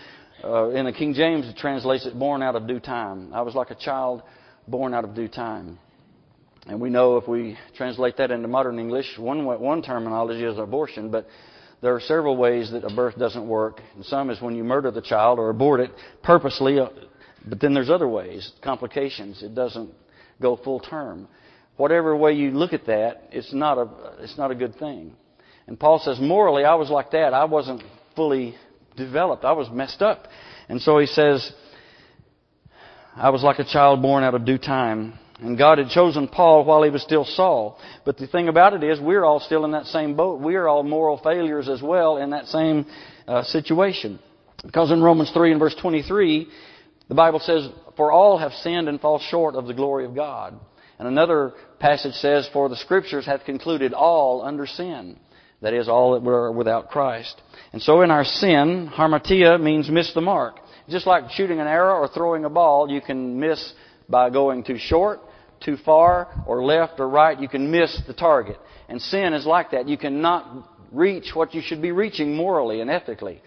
uh, 0.42 0.70
in 0.70 0.86
the 0.86 0.92
King 0.92 1.12
James, 1.12 1.46
it 1.46 1.56
translates 1.58 2.06
it 2.06 2.18
born 2.18 2.42
out 2.42 2.56
of 2.56 2.66
due 2.66 2.80
time. 2.80 3.34
I 3.34 3.42
was 3.42 3.54
like 3.54 3.70
a 3.70 3.74
child 3.74 4.22
born 4.66 4.94
out 4.94 5.04
of 5.04 5.14
due 5.14 5.28
time. 5.28 5.78
And 6.66 6.80
we 6.80 6.88
know 6.88 7.18
if 7.18 7.28
we 7.28 7.58
translate 7.76 8.16
that 8.16 8.30
into 8.30 8.48
modern 8.48 8.78
English, 8.78 9.18
one, 9.18 9.44
one 9.44 9.82
terminology 9.82 10.44
is 10.44 10.58
abortion, 10.58 11.10
but 11.10 11.26
there 11.80 11.94
are 11.94 12.00
several 12.00 12.36
ways 12.36 12.70
that 12.72 12.84
a 12.84 12.94
birth 12.94 13.16
doesn't 13.18 13.46
work. 13.46 13.80
And 13.94 14.04
some 14.04 14.30
is 14.30 14.40
when 14.40 14.56
you 14.56 14.64
murder 14.64 14.90
the 14.90 15.02
child 15.02 15.38
or 15.38 15.50
abort 15.50 15.80
it 15.80 15.90
purposely, 16.22 16.80
uh, 16.80 16.88
but 17.46 17.60
then 17.60 17.74
there's 17.74 17.90
other 17.90 18.08
ways, 18.08 18.50
complications. 18.62 19.42
It 19.42 19.54
doesn't 19.54 19.90
go 20.40 20.56
full 20.56 20.80
term. 20.80 21.28
Whatever 21.76 22.16
way 22.16 22.32
you 22.32 22.50
look 22.50 22.72
at 22.72 22.86
that, 22.86 23.28
it's 23.30 23.52
not 23.52 23.78
a, 23.78 23.88
it's 24.20 24.36
not 24.36 24.50
a 24.50 24.54
good 24.54 24.76
thing. 24.76 25.14
And 25.68 25.78
Paul 25.78 26.00
says, 26.00 26.18
morally, 26.20 26.64
I 26.64 26.74
was 26.74 26.90
like 26.90 27.12
that. 27.12 27.32
I 27.34 27.44
wasn't 27.44 27.82
fully 28.16 28.56
developed. 28.96 29.44
I 29.44 29.52
was 29.52 29.68
messed 29.70 30.02
up. 30.02 30.26
And 30.68 30.80
so 30.82 30.98
he 30.98 31.06
says, 31.06 31.52
I 33.14 33.30
was 33.30 33.42
like 33.42 33.58
a 33.58 33.64
child 33.64 34.02
born 34.02 34.24
out 34.24 34.34
of 34.34 34.44
due 34.44 34.58
time. 34.58 35.18
And 35.40 35.56
God 35.56 35.78
had 35.78 35.90
chosen 35.90 36.26
Paul 36.26 36.64
while 36.64 36.82
he 36.82 36.90
was 36.90 37.02
still 37.02 37.24
Saul. 37.24 37.78
But 38.04 38.16
the 38.16 38.26
thing 38.26 38.48
about 38.48 38.74
it 38.74 38.82
is, 38.82 39.00
we're 39.00 39.24
all 39.24 39.38
still 39.38 39.64
in 39.64 39.70
that 39.70 39.86
same 39.86 40.16
boat. 40.16 40.40
We 40.40 40.56
are 40.56 40.66
all 40.66 40.82
moral 40.82 41.18
failures 41.18 41.68
as 41.68 41.80
well 41.80 42.16
in 42.16 42.30
that 42.30 42.46
same 42.46 42.86
uh, 43.28 43.44
situation. 43.44 44.18
Because 44.64 44.90
in 44.90 45.00
Romans 45.00 45.30
3 45.32 45.52
and 45.52 45.60
verse 45.60 45.76
23, 45.80 46.48
the 47.08 47.14
Bible 47.14 47.38
says, 47.38 47.68
For 47.96 48.10
all 48.10 48.38
have 48.38 48.52
sinned 48.52 48.88
and 48.88 49.00
fall 49.00 49.20
short 49.20 49.54
of 49.54 49.68
the 49.68 49.74
glory 49.74 50.04
of 50.04 50.14
God. 50.16 50.58
And 50.98 51.06
another 51.06 51.52
passage 51.78 52.14
says, 52.14 52.48
For 52.52 52.68
the 52.68 52.76
Scriptures 52.76 53.24
hath 53.24 53.44
concluded 53.44 53.92
all 53.92 54.42
under 54.42 54.66
sin. 54.66 55.20
That 55.62 55.72
is, 55.72 55.88
all 55.88 56.14
that 56.14 56.22
were 56.22 56.50
without 56.50 56.90
Christ. 56.90 57.40
And 57.72 57.80
so 57.80 58.02
in 58.02 58.10
our 58.10 58.24
sin, 58.24 58.90
harmatia 58.92 59.60
means 59.60 59.88
miss 59.88 60.12
the 60.14 60.20
mark. 60.20 60.56
Just 60.88 61.06
like 61.06 61.30
shooting 61.30 61.60
an 61.60 61.66
arrow 61.68 61.94
or 61.94 62.08
throwing 62.08 62.44
a 62.44 62.50
ball, 62.50 62.90
you 62.90 63.00
can 63.00 63.38
miss 63.38 63.72
by 64.08 64.30
going 64.30 64.64
too 64.64 64.78
short 64.78 65.20
too 65.60 65.76
far 65.84 66.28
or 66.46 66.64
left 66.64 67.00
or 67.00 67.08
right, 67.08 67.38
you 67.38 67.48
can 67.48 67.70
miss 67.70 68.00
the 68.06 68.14
target. 68.14 68.58
And 68.88 69.00
sin 69.00 69.32
is 69.32 69.46
like 69.46 69.72
that. 69.72 69.88
You 69.88 69.98
cannot 69.98 70.68
reach 70.92 71.34
what 71.34 71.54
you 71.54 71.62
should 71.62 71.82
be 71.82 71.92
reaching 71.92 72.36
morally 72.36 72.80
and 72.80 72.90
ethically, 72.90 73.42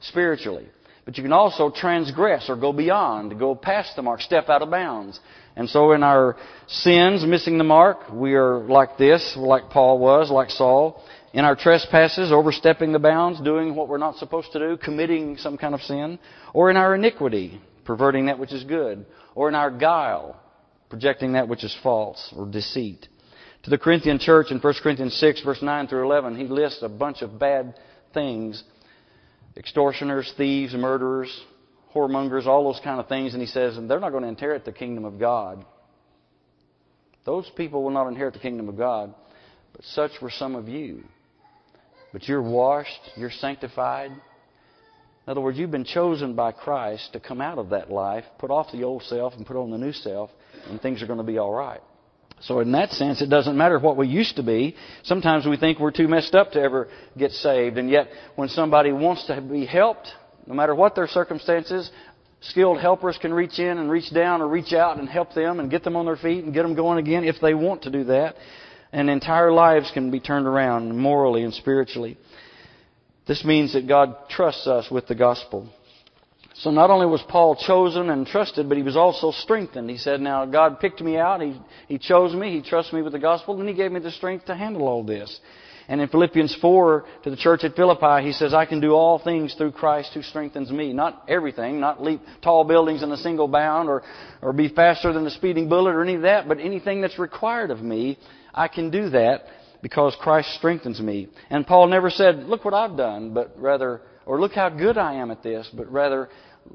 spiritually. 0.00 0.66
But 1.04 1.16
you 1.16 1.22
can 1.22 1.32
also 1.32 1.70
transgress 1.70 2.48
or 2.48 2.56
go 2.56 2.72
beyond, 2.72 3.38
go 3.38 3.54
past 3.54 3.94
the 3.94 4.02
mark, 4.02 4.20
step 4.20 4.48
out 4.48 4.62
of 4.62 4.70
bounds. 4.70 5.20
And 5.54 5.70
so 5.70 5.92
in 5.92 6.02
our 6.02 6.36
sins, 6.66 7.24
missing 7.24 7.58
the 7.58 7.64
mark, 7.64 8.10
we 8.12 8.34
are 8.34 8.58
like 8.58 8.98
this, 8.98 9.34
like 9.36 9.70
Paul 9.70 9.98
was, 9.98 10.30
like 10.30 10.50
Saul. 10.50 11.02
In 11.32 11.44
our 11.44 11.54
trespasses, 11.54 12.32
overstepping 12.32 12.92
the 12.92 12.98
bounds, 12.98 13.40
doing 13.40 13.74
what 13.76 13.88
we're 13.88 13.98
not 13.98 14.16
supposed 14.16 14.52
to 14.52 14.58
do, 14.58 14.76
committing 14.76 15.36
some 15.36 15.56
kind 15.56 15.74
of 15.74 15.80
sin. 15.82 16.18
Or 16.52 16.70
in 16.70 16.76
our 16.76 16.94
iniquity, 16.96 17.60
perverting 17.84 18.26
that 18.26 18.38
which 18.38 18.52
is 18.52 18.64
good. 18.64 19.06
Or 19.36 19.48
in 19.48 19.54
our 19.54 19.70
guile, 19.70 20.40
projecting 20.88 21.32
that 21.32 21.48
which 21.48 21.64
is 21.64 21.76
false 21.82 22.32
or 22.36 22.46
deceit. 22.46 23.08
To 23.64 23.70
the 23.70 23.78
Corinthian 23.78 24.18
church 24.18 24.50
in 24.50 24.58
1 24.58 24.74
Corinthians 24.82 25.14
6, 25.14 25.42
verse 25.42 25.60
9 25.60 25.88
through 25.88 26.04
11, 26.04 26.36
he 26.36 26.44
lists 26.44 26.82
a 26.82 26.88
bunch 26.88 27.22
of 27.22 27.38
bad 27.38 27.74
things 28.14 28.62
extortioners, 29.56 30.32
thieves, 30.36 30.74
murderers, 30.74 31.40
whoremongers, 31.94 32.46
all 32.46 32.70
those 32.70 32.82
kind 32.84 33.00
of 33.00 33.08
things. 33.08 33.32
And 33.32 33.40
he 33.40 33.48
says, 33.48 33.76
and 33.76 33.90
they're 33.90 34.00
not 34.00 34.10
going 34.10 34.22
to 34.22 34.28
inherit 34.28 34.64
the 34.64 34.72
kingdom 34.72 35.04
of 35.04 35.18
God. 35.18 35.64
Those 37.24 37.50
people 37.56 37.82
will 37.82 37.90
not 37.90 38.06
inherit 38.08 38.34
the 38.34 38.40
kingdom 38.40 38.68
of 38.68 38.76
God. 38.76 39.14
But 39.72 39.84
such 39.84 40.12
were 40.20 40.30
some 40.30 40.54
of 40.54 40.68
you. 40.68 41.04
But 42.12 42.28
you're 42.28 42.42
washed, 42.42 43.00
you're 43.16 43.30
sanctified, 43.30 44.10
In 45.26 45.32
other 45.32 45.40
words, 45.40 45.58
you've 45.58 45.72
been 45.72 45.84
chosen 45.84 46.34
by 46.34 46.52
Christ 46.52 47.12
to 47.14 47.20
come 47.20 47.40
out 47.40 47.58
of 47.58 47.70
that 47.70 47.90
life, 47.90 48.24
put 48.38 48.52
off 48.52 48.70
the 48.70 48.84
old 48.84 49.02
self, 49.02 49.34
and 49.34 49.44
put 49.44 49.56
on 49.56 49.72
the 49.72 49.78
new 49.78 49.92
self, 49.92 50.30
and 50.68 50.80
things 50.80 51.02
are 51.02 51.06
going 51.06 51.18
to 51.18 51.24
be 51.24 51.38
all 51.38 51.52
right. 51.52 51.80
So 52.42 52.60
in 52.60 52.70
that 52.72 52.92
sense, 52.92 53.20
it 53.20 53.28
doesn't 53.28 53.56
matter 53.56 53.76
what 53.80 53.96
we 53.96 54.06
used 54.06 54.36
to 54.36 54.44
be. 54.44 54.76
Sometimes 55.02 55.44
we 55.44 55.56
think 55.56 55.80
we're 55.80 55.90
too 55.90 56.06
messed 56.06 56.36
up 56.36 56.52
to 56.52 56.60
ever 56.60 56.88
get 57.18 57.32
saved. 57.32 57.76
And 57.76 57.90
yet, 57.90 58.08
when 58.36 58.48
somebody 58.48 58.92
wants 58.92 59.26
to 59.26 59.40
be 59.40 59.66
helped, 59.66 60.08
no 60.46 60.54
matter 60.54 60.76
what 60.76 60.94
their 60.94 61.08
circumstances, 61.08 61.90
skilled 62.42 62.78
helpers 62.78 63.18
can 63.20 63.34
reach 63.34 63.58
in 63.58 63.78
and 63.78 63.90
reach 63.90 64.14
down 64.14 64.42
or 64.42 64.46
reach 64.46 64.72
out 64.72 64.96
and 64.96 65.08
help 65.08 65.34
them 65.34 65.58
and 65.58 65.72
get 65.72 65.82
them 65.82 65.96
on 65.96 66.04
their 66.04 66.16
feet 66.16 66.44
and 66.44 66.54
get 66.54 66.62
them 66.62 66.76
going 66.76 66.98
again 66.98 67.24
if 67.24 67.36
they 67.42 67.54
want 67.54 67.82
to 67.82 67.90
do 67.90 68.04
that. 68.04 68.36
And 68.92 69.10
entire 69.10 69.50
lives 69.50 69.90
can 69.92 70.12
be 70.12 70.20
turned 70.20 70.46
around 70.46 70.96
morally 70.96 71.42
and 71.42 71.52
spiritually. 71.52 72.16
This 73.26 73.44
means 73.44 73.72
that 73.72 73.88
God 73.88 74.28
trusts 74.28 74.66
us 74.66 74.90
with 74.90 75.06
the 75.08 75.14
gospel. 75.14 75.68
So 76.54 76.70
not 76.70 76.90
only 76.90 77.06
was 77.06 77.22
Paul 77.28 77.54
chosen 77.56 78.08
and 78.08 78.26
trusted, 78.26 78.68
but 78.68 78.78
he 78.78 78.82
was 78.82 78.96
also 78.96 79.30
strengthened. 79.30 79.90
He 79.90 79.98
said, 79.98 80.20
Now 80.20 80.46
God 80.46 80.80
picked 80.80 81.02
me 81.02 81.18
out, 81.18 81.42
He, 81.42 81.60
he 81.86 81.98
chose 81.98 82.34
me, 82.34 82.52
He 82.52 82.62
trusted 82.62 82.94
me 82.94 83.02
with 83.02 83.12
the 83.12 83.18
gospel, 83.18 83.58
and 83.60 83.68
He 83.68 83.74
gave 83.74 83.92
me 83.92 84.00
the 84.00 84.10
strength 84.10 84.46
to 84.46 84.54
handle 84.54 84.88
all 84.88 85.04
this. 85.04 85.38
And 85.88 86.00
in 86.00 86.08
Philippians 86.08 86.56
4 86.60 87.04
to 87.24 87.30
the 87.30 87.36
church 87.36 87.62
at 87.62 87.76
Philippi, 87.76 88.26
he 88.26 88.32
says, 88.32 88.52
I 88.52 88.66
can 88.66 88.80
do 88.80 88.90
all 88.90 89.20
things 89.20 89.54
through 89.54 89.70
Christ 89.70 90.10
who 90.14 90.22
strengthens 90.22 90.68
me. 90.68 90.92
Not 90.92 91.24
everything, 91.28 91.78
not 91.78 92.02
leap 92.02 92.20
tall 92.42 92.64
buildings 92.64 93.04
in 93.04 93.12
a 93.12 93.16
single 93.16 93.46
bound 93.46 93.88
or, 93.88 94.02
or 94.42 94.52
be 94.52 94.68
faster 94.68 95.12
than 95.12 95.24
a 95.26 95.30
speeding 95.30 95.68
bullet 95.68 95.94
or 95.94 96.02
any 96.02 96.16
of 96.16 96.22
that, 96.22 96.48
but 96.48 96.58
anything 96.58 97.02
that's 97.02 97.20
required 97.20 97.70
of 97.70 97.82
me, 97.82 98.18
I 98.52 98.66
can 98.66 98.90
do 98.90 99.10
that 99.10 99.44
because 99.82 100.16
Christ 100.20 100.54
strengthens 100.54 101.00
me. 101.00 101.28
And 101.50 101.66
Paul 101.66 101.88
never 101.88 102.10
said, 102.10 102.44
look 102.44 102.64
what 102.64 102.74
I've 102.74 102.96
done, 102.96 103.34
but 103.34 103.54
rather, 103.58 104.00
or 104.24 104.40
look 104.40 104.52
how 104.52 104.68
good 104.68 104.98
I 104.98 105.14
am 105.14 105.30
at 105.30 105.42
this, 105.42 105.68
but 105.72 105.90
rather, 105.90 106.28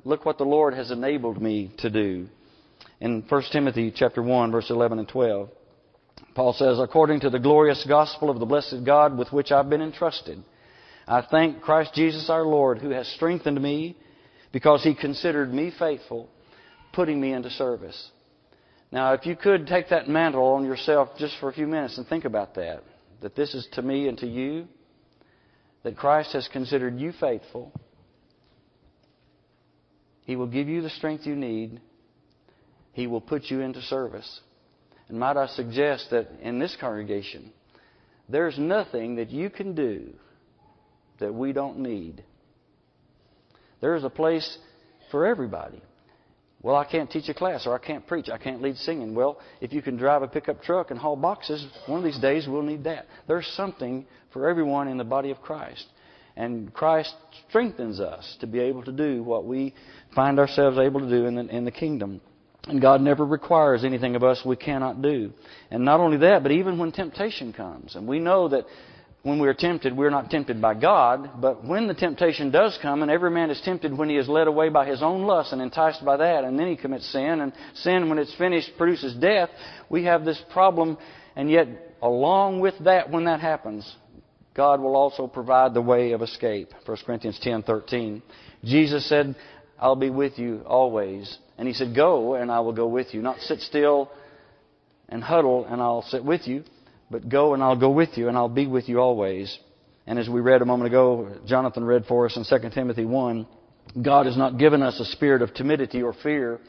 look 0.04 0.26
what 0.26 0.38
the 0.38 0.46
Lord 0.46 0.74
has 0.74 0.92
enabled 0.92 1.42
me 1.42 1.72
to 1.80 1.90
do. 1.90 2.28
In 3.00 3.24
1 3.28 3.44
Timothy 3.52 3.92
chapter 3.96 4.22
1 4.22 4.52
verse 4.52 4.70
11 4.70 5.00
and 5.00 5.08
12, 5.08 5.50
Paul 6.36 6.54
says, 6.54 6.80
according 6.80 7.22
to 7.22 7.30
the 7.30 7.40
glorious 7.40 7.84
gospel 7.88 8.30
of 8.30 8.40
the 8.40 8.46
blessed 8.46 8.86
God 8.86 9.18
with 9.18 9.34
which 9.34 9.52
I've 9.52 9.70
been 9.70 9.82
entrusted, 9.82 10.42
I 11.08 11.22
thank 11.30 11.62
Christ 11.62 11.94
Jesus 11.94 12.30
our 12.30 12.46
Lord 12.46 12.78
who 12.78 12.92
has 12.92 13.08
strengthened 13.16 13.62
me 13.62 13.98
because 14.52 14.84
he 14.84 14.94
considered 14.94 15.54
me 15.54 15.72
faithful, 15.78 16.30
putting 16.94 17.20
me 17.20 17.34
into 17.34 17.50
service. 17.50 18.12
Now, 18.92 19.14
if 19.14 19.26
you 19.26 19.36
could 19.36 19.68
take 19.68 19.90
that 19.90 20.10
mantle 20.10 20.44
on 20.44 20.66
yourself 20.66 21.10
just 21.18 21.36
for 21.40 21.50
a 21.50 21.54
few 21.54 21.68
minutes 21.68 21.98
and 21.98 22.08
think 22.08 22.26
about 22.26 22.56
that, 22.56 22.84
that 23.22 23.36
this 23.36 23.54
is 23.54 23.68
to 23.74 23.82
me 23.82 24.08
and 24.08 24.18
to 24.20 24.28
you, 24.28 24.68
that 25.84 25.98
Christ 25.98 26.34
has 26.34 26.48
considered 26.52 27.00
you 27.00 27.12
faithful, 27.20 27.72
He 30.26 30.36
will 30.36 30.48
give 30.48 30.68
you 30.68 30.82
the 30.82 30.90
strength 30.90 31.26
you 31.26 31.36
need, 31.36 31.80
He 32.94 33.08
will 33.08 33.22
put 33.22 33.46
you 33.46 33.62
into 33.62 33.82
service. 33.82 34.42
And 35.08 35.20
might 35.20 35.38
I 35.38 35.48
suggest 35.48 36.10
that 36.12 36.30
in 36.42 36.60
this 36.60 36.76
congregation, 36.80 37.52
there's 38.30 38.58
nothing 38.58 39.16
that 39.16 39.30
you 39.30 39.50
can 39.50 39.76
do 39.76 40.14
that 41.20 41.34
we 41.34 41.54
don't 41.54 41.80
need. 41.80 42.24
There 43.82 43.96
is 43.96 44.04
a 44.04 44.10
place 44.10 44.58
for 45.10 45.26
everybody. 45.26 45.82
Well, 46.64 46.76
I 46.76 46.86
can't 46.86 47.10
teach 47.10 47.28
a 47.28 47.34
class, 47.34 47.66
or 47.66 47.74
I 47.74 47.80
can't 47.80 48.06
preach, 48.06 48.30
I 48.30 48.38
can't 48.38 48.62
lead 48.62 48.78
singing. 48.78 49.16
Well, 49.16 49.40
if 49.62 49.74
you 49.74 49.82
can 49.82 49.98
drive 49.98 50.22
a 50.22 50.28
pickup 50.28 50.62
truck 50.62 50.92
and 50.92 51.00
haul 51.00 51.16
boxes, 51.16 51.66
one 51.88 52.00
of 52.00 52.04
these 52.04 52.20
days 52.20 52.48
we'll 52.48 52.62
need 52.62 52.84
that. 52.84 53.08
There's 53.28 53.48
something 53.56 54.06
for 54.32 54.48
everyone 54.48 54.88
in 54.88 54.98
the 54.98 55.04
body 55.04 55.32
of 55.32 55.42
Christ. 55.42 55.86
And 56.38 56.72
Christ 56.74 57.14
strengthens 57.50 58.00
us 58.00 58.38
to 58.42 58.48
be 58.48 58.60
able 58.60 58.84
to 58.84 58.92
do 58.92 59.24
what 59.24 59.46
we 59.46 59.74
find 60.16 60.40
ourselves 60.40 60.78
able 60.78 61.00
to 61.02 61.10
do 61.10 61.26
in 61.26 61.36
the, 61.36 61.48
in 61.48 61.66
the 61.66 61.72
kingdom. 61.72 62.22
And 62.68 62.80
God 62.80 63.02
never 63.02 63.26
requires 63.26 63.84
anything 63.84 64.16
of 64.16 64.24
us 64.24 64.42
we 64.46 64.56
cannot 64.56 65.02
do. 65.02 65.34
And 65.72 65.84
not 65.84 66.00
only 66.00 66.18
that, 66.18 66.44
but 66.44 66.52
even 66.52 66.78
when 66.78 66.92
temptation 66.92 67.54
comes, 67.54 67.96
and 67.96 68.08
we 68.08 68.20
know 68.20 68.48
that 68.50 68.66
when 69.24 69.40
we 69.40 69.48
are 69.48 69.54
tempted, 69.54 69.96
we're 69.96 70.10
not 70.10 70.32
tempted 70.32 70.60
by 70.60 70.74
God, 70.74 71.42
but 71.42 71.64
when 71.64 71.88
the 71.88 71.94
temptation 71.94 72.50
does 72.50 72.78
come, 72.82 73.04
and 73.04 73.12
every 73.12 73.30
man 73.30 73.52
is 73.52 73.62
tempted 73.64 73.96
when 73.96 74.10
he 74.10 74.18
is 74.18 74.28
led 74.28 74.48
away 74.48 74.70
by 74.70 74.86
his 74.86 75.04
own 75.04 75.24
lust 75.24 75.54
and 75.54 75.62
enticed 75.62 76.04
by 76.04 76.18
that, 76.18 76.44
and 76.44 76.58
then 76.58 76.68
he 76.68 76.76
commits 76.76 77.06
sin, 77.12 77.42
and 77.42 77.54
sin, 77.76 78.10
when 78.10 78.18
it's 78.18 78.34
finished, 78.36 78.72
produces 78.78 79.14
death, 79.16 79.50
we 79.90 80.06
have 80.06 80.26
this 80.26 80.42
problem, 80.52 80.98
and 81.36 81.52
yet, 81.52 81.68
along 82.02 82.62
with 82.62 82.74
that, 82.80 83.12
when 83.12 83.26
that 83.26 83.40
happens, 83.40 83.96
God 84.56 84.82
will 84.82 84.96
also 84.96 85.28
provide 85.28 85.74
the 85.74 85.82
way 85.82 86.14
of 86.14 86.22
escape. 86.22 86.70
1 86.86 86.98
Corinthians 87.06 87.40
10:13. 87.40 88.22
Jesus 88.64 89.06
said, 89.06 89.36
"I'll 89.80 89.96
be 89.96 90.10
with 90.10 90.38
you 90.40 90.62
always." 90.66 91.38
And 91.58 91.68
he 91.68 91.74
said, 91.74 91.96
"Go, 91.96 92.34
and 92.34 92.52
I 92.52 92.60
will 92.60 92.74
go 92.74 92.88
with 92.88 93.14
you." 93.14 93.22
Not 93.22 93.40
sit 93.40 93.62
still 93.62 94.10
and 95.08 95.24
huddle, 95.24 95.66
and 95.70 95.82
I'll 95.82 96.02
sit 96.02 96.26
with 96.26 96.48
you. 96.48 96.64
But 97.12 97.28
go 97.28 97.54
and 97.54 97.62
I'll 97.62 97.76
go 97.76 97.92
with 97.92 98.18
you 98.18 98.30
and 98.30 98.38
I'll 98.38 98.48
be 98.48 98.68
with 98.68 98.88
you 98.88 99.00
always. 99.00 99.60
And 100.08 100.18
as 100.18 100.30
we 100.30 100.40
read 100.40 100.62
a 100.62 100.66
moment 100.66 100.88
ago, 100.88 101.30
Jonathan 101.46 101.84
read 101.84 102.06
for 102.06 102.26
us 102.26 102.38
in 102.38 102.46
2 102.46 102.70
Timothy 102.70 103.04
1, 103.04 103.46
God 104.02 104.26
has 104.26 104.38
not 104.38 104.58
given 104.58 104.82
us 104.82 104.98
a 105.00 105.06
spirit 105.06 105.42
of 105.42 105.54
timidity 105.54 106.02
or 106.02 106.14
fear, 106.14 106.60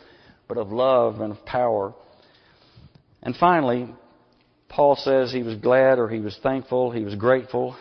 but 0.48 0.58
of 0.58 0.72
love 0.72 1.20
and 1.20 1.32
of 1.32 1.46
power. 1.46 1.94
And 3.22 3.36
finally, 3.36 3.88
Paul 4.68 4.96
says 4.96 5.30
he 5.32 5.44
was 5.44 5.56
glad 5.56 6.00
or 6.00 6.08
he 6.08 6.18
was 6.18 6.36
thankful, 6.42 6.90
he 6.90 7.04
was 7.04 7.14
grateful 7.14 7.76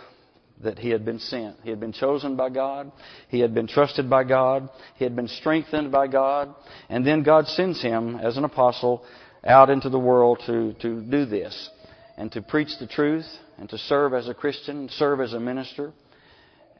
that 0.63 0.77
he 0.77 0.89
had 0.89 1.03
been 1.03 1.17
sent. 1.17 1.55
He 1.63 1.71
had 1.71 1.79
been 1.79 1.93
chosen 1.93 2.35
by 2.35 2.49
God. 2.49 2.91
He 3.29 3.39
had 3.39 3.55
been 3.55 3.65
trusted 3.65 4.07
by 4.07 4.23
God. 4.23 4.69
He 4.97 5.03
had 5.03 5.15
been 5.15 5.27
strengthened 5.27 5.91
by 5.91 6.05
God. 6.05 6.53
And 6.87 7.03
then 7.05 7.23
God 7.23 7.47
sends 7.47 7.81
him 7.81 8.17
as 8.17 8.37
an 8.37 8.43
apostle 8.43 9.03
out 9.43 9.71
into 9.71 9.89
the 9.89 9.97
world 9.97 10.43
to, 10.45 10.73
to 10.73 11.01
do 11.01 11.25
this 11.25 11.69
and 12.17 12.31
to 12.33 12.41
preach 12.41 12.69
the 12.79 12.87
truth 12.87 13.25
and 13.57 13.69
to 13.69 13.77
serve 13.77 14.13
as 14.13 14.27
a 14.27 14.33
Christian, 14.33 14.89
serve 14.89 15.21
as 15.21 15.33
a 15.33 15.39
minister. 15.39 15.93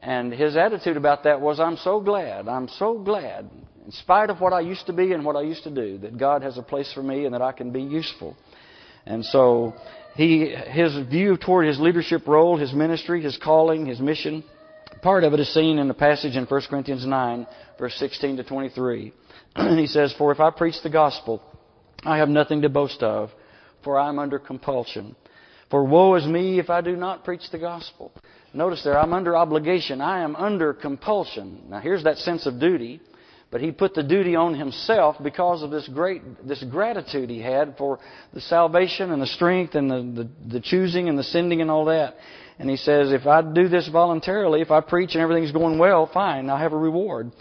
And 0.01 0.33
his 0.33 0.55
attitude 0.55 0.97
about 0.97 1.23
that 1.25 1.41
was, 1.41 1.59
I'm 1.59 1.77
so 1.77 1.99
glad, 1.99 2.47
I'm 2.47 2.67
so 2.67 2.97
glad, 2.97 3.49
in 3.85 3.91
spite 3.91 4.29
of 4.29 4.41
what 4.41 4.53
I 4.53 4.61
used 4.61 4.87
to 4.87 4.93
be 4.93 5.13
and 5.13 5.23
what 5.23 5.35
I 5.35 5.41
used 5.41 5.63
to 5.63 5.71
do, 5.71 5.99
that 5.99 6.17
God 6.17 6.41
has 6.41 6.57
a 6.57 6.63
place 6.63 6.91
for 6.93 7.03
me 7.03 7.25
and 7.25 7.33
that 7.33 7.41
I 7.41 7.51
can 7.51 7.71
be 7.71 7.81
useful. 7.81 8.35
And 9.05 9.23
so 9.25 9.73
he, 10.15 10.49
his 10.49 10.95
view 11.07 11.37
toward 11.37 11.67
his 11.67 11.79
leadership 11.79 12.27
role, 12.27 12.57
his 12.57 12.73
ministry, 12.73 13.21
his 13.21 13.37
calling, 13.37 13.85
his 13.85 13.99
mission, 13.99 14.43
part 15.01 15.23
of 15.23 15.33
it 15.33 15.39
is 15.39 15.53
seen 15.53 15.77
in 15.77 15.87
the 15.87 15.93
passage 15.93 16.35
in 16.35 16.45
1 16.45 16.61
Corinthians 16.69 17.05
9, 17.05 17.47
verse 17.79 17.95
16 17.95 18.37
to 18.37 18.43
23. 18.43 19.13
he 19.55 19.87
says, 19.87 20.13
For 20.17 20.31
if 20.31 20.39
I 20.39 20.49
preach 20.51 20.75
the 20.83 20.89
gospel, 20.89 21.41
I 22.03 22.17
have 22.17 22.29
nothing 22.29 22.61
to 22.63 22.69
boast 22.69 23.01
of, 23.03 23.31
for 23.83 23.99
I 23.99 24.09
am 24.09 24.19
under 24.19 24.39
compulsion. 24.39 25.15
For 25.71 25.83
woe 25.85 26.15
is 26.15 26.25
me 26.27 26.59
if 26.59 26.69
I 26.69 26.81
do 26.81 26.97
not 26.97 27.23
preach 27.23 27.49
the 27.49 27.57
gospel. 27.57 28.11
Notice 28.53 28.83
there, 28.83 28.99
I'm 28.99 29.13
under 29.13 29.37
obligation. 29.37 30.01
I 30.01 30.21
am 30.21 30.35
under 30.35 30.73
compulsion. 30.73 31.63
Now 31.69 31.79
here's 31.79 32.03
that 32.03 32.17
sense 32.17 32.45
of 32.45 32.59
duty. 32.59 32.99
But 33.51 33.61
he 33.61 33.71
put 33.71 33.93
the 33.93 34.03
duty 34.03 34.35
on 34.35 34.53
himself 34.53 35.17
because 35.21 35.61
of 35.61 35.71
this 35.71 35.87
great, 35.87 36.21
this 36.47 36.63
gratitude 36.63 37.29
he 37.29 37.41
had 37.41 37.77
for 37.77 37.99
the 38.33 38.39
salvation 38.39 39.11
and 39.11 39.21
the 39.21 39.27
strength 39.27 39.75
and 39.75 39.91
the, 39.91 40.23
the, 40.23 40.53
the 40.53 40.59
choosing 40.61 41.09
and 41.09 41.17
the 41.17 41.23
sending 41.23 41.61
and 41.61 41.69
all 41.69 41.85
that. 41.85 42.15
And 42.59 42.69
he 42.69 42.77
says, 42.77 43.11
if 43.11 43.25
I 43.25 43.41
do 43.41 43.67
this 43.67 43.89
voluntarily, 43.89 44.61
if 44.61 44.71
I 44.71 44.79
preach 44.79 45.15
and 45.15 45.21
everything's 45.21 45.51
going 45.51 45.79
well, 45.79 46.09
fine, 46.13 46.49
I'll 46.49 46.57
have 46.57 46.73
a 46.73 46.77
reward. 46.77 47.31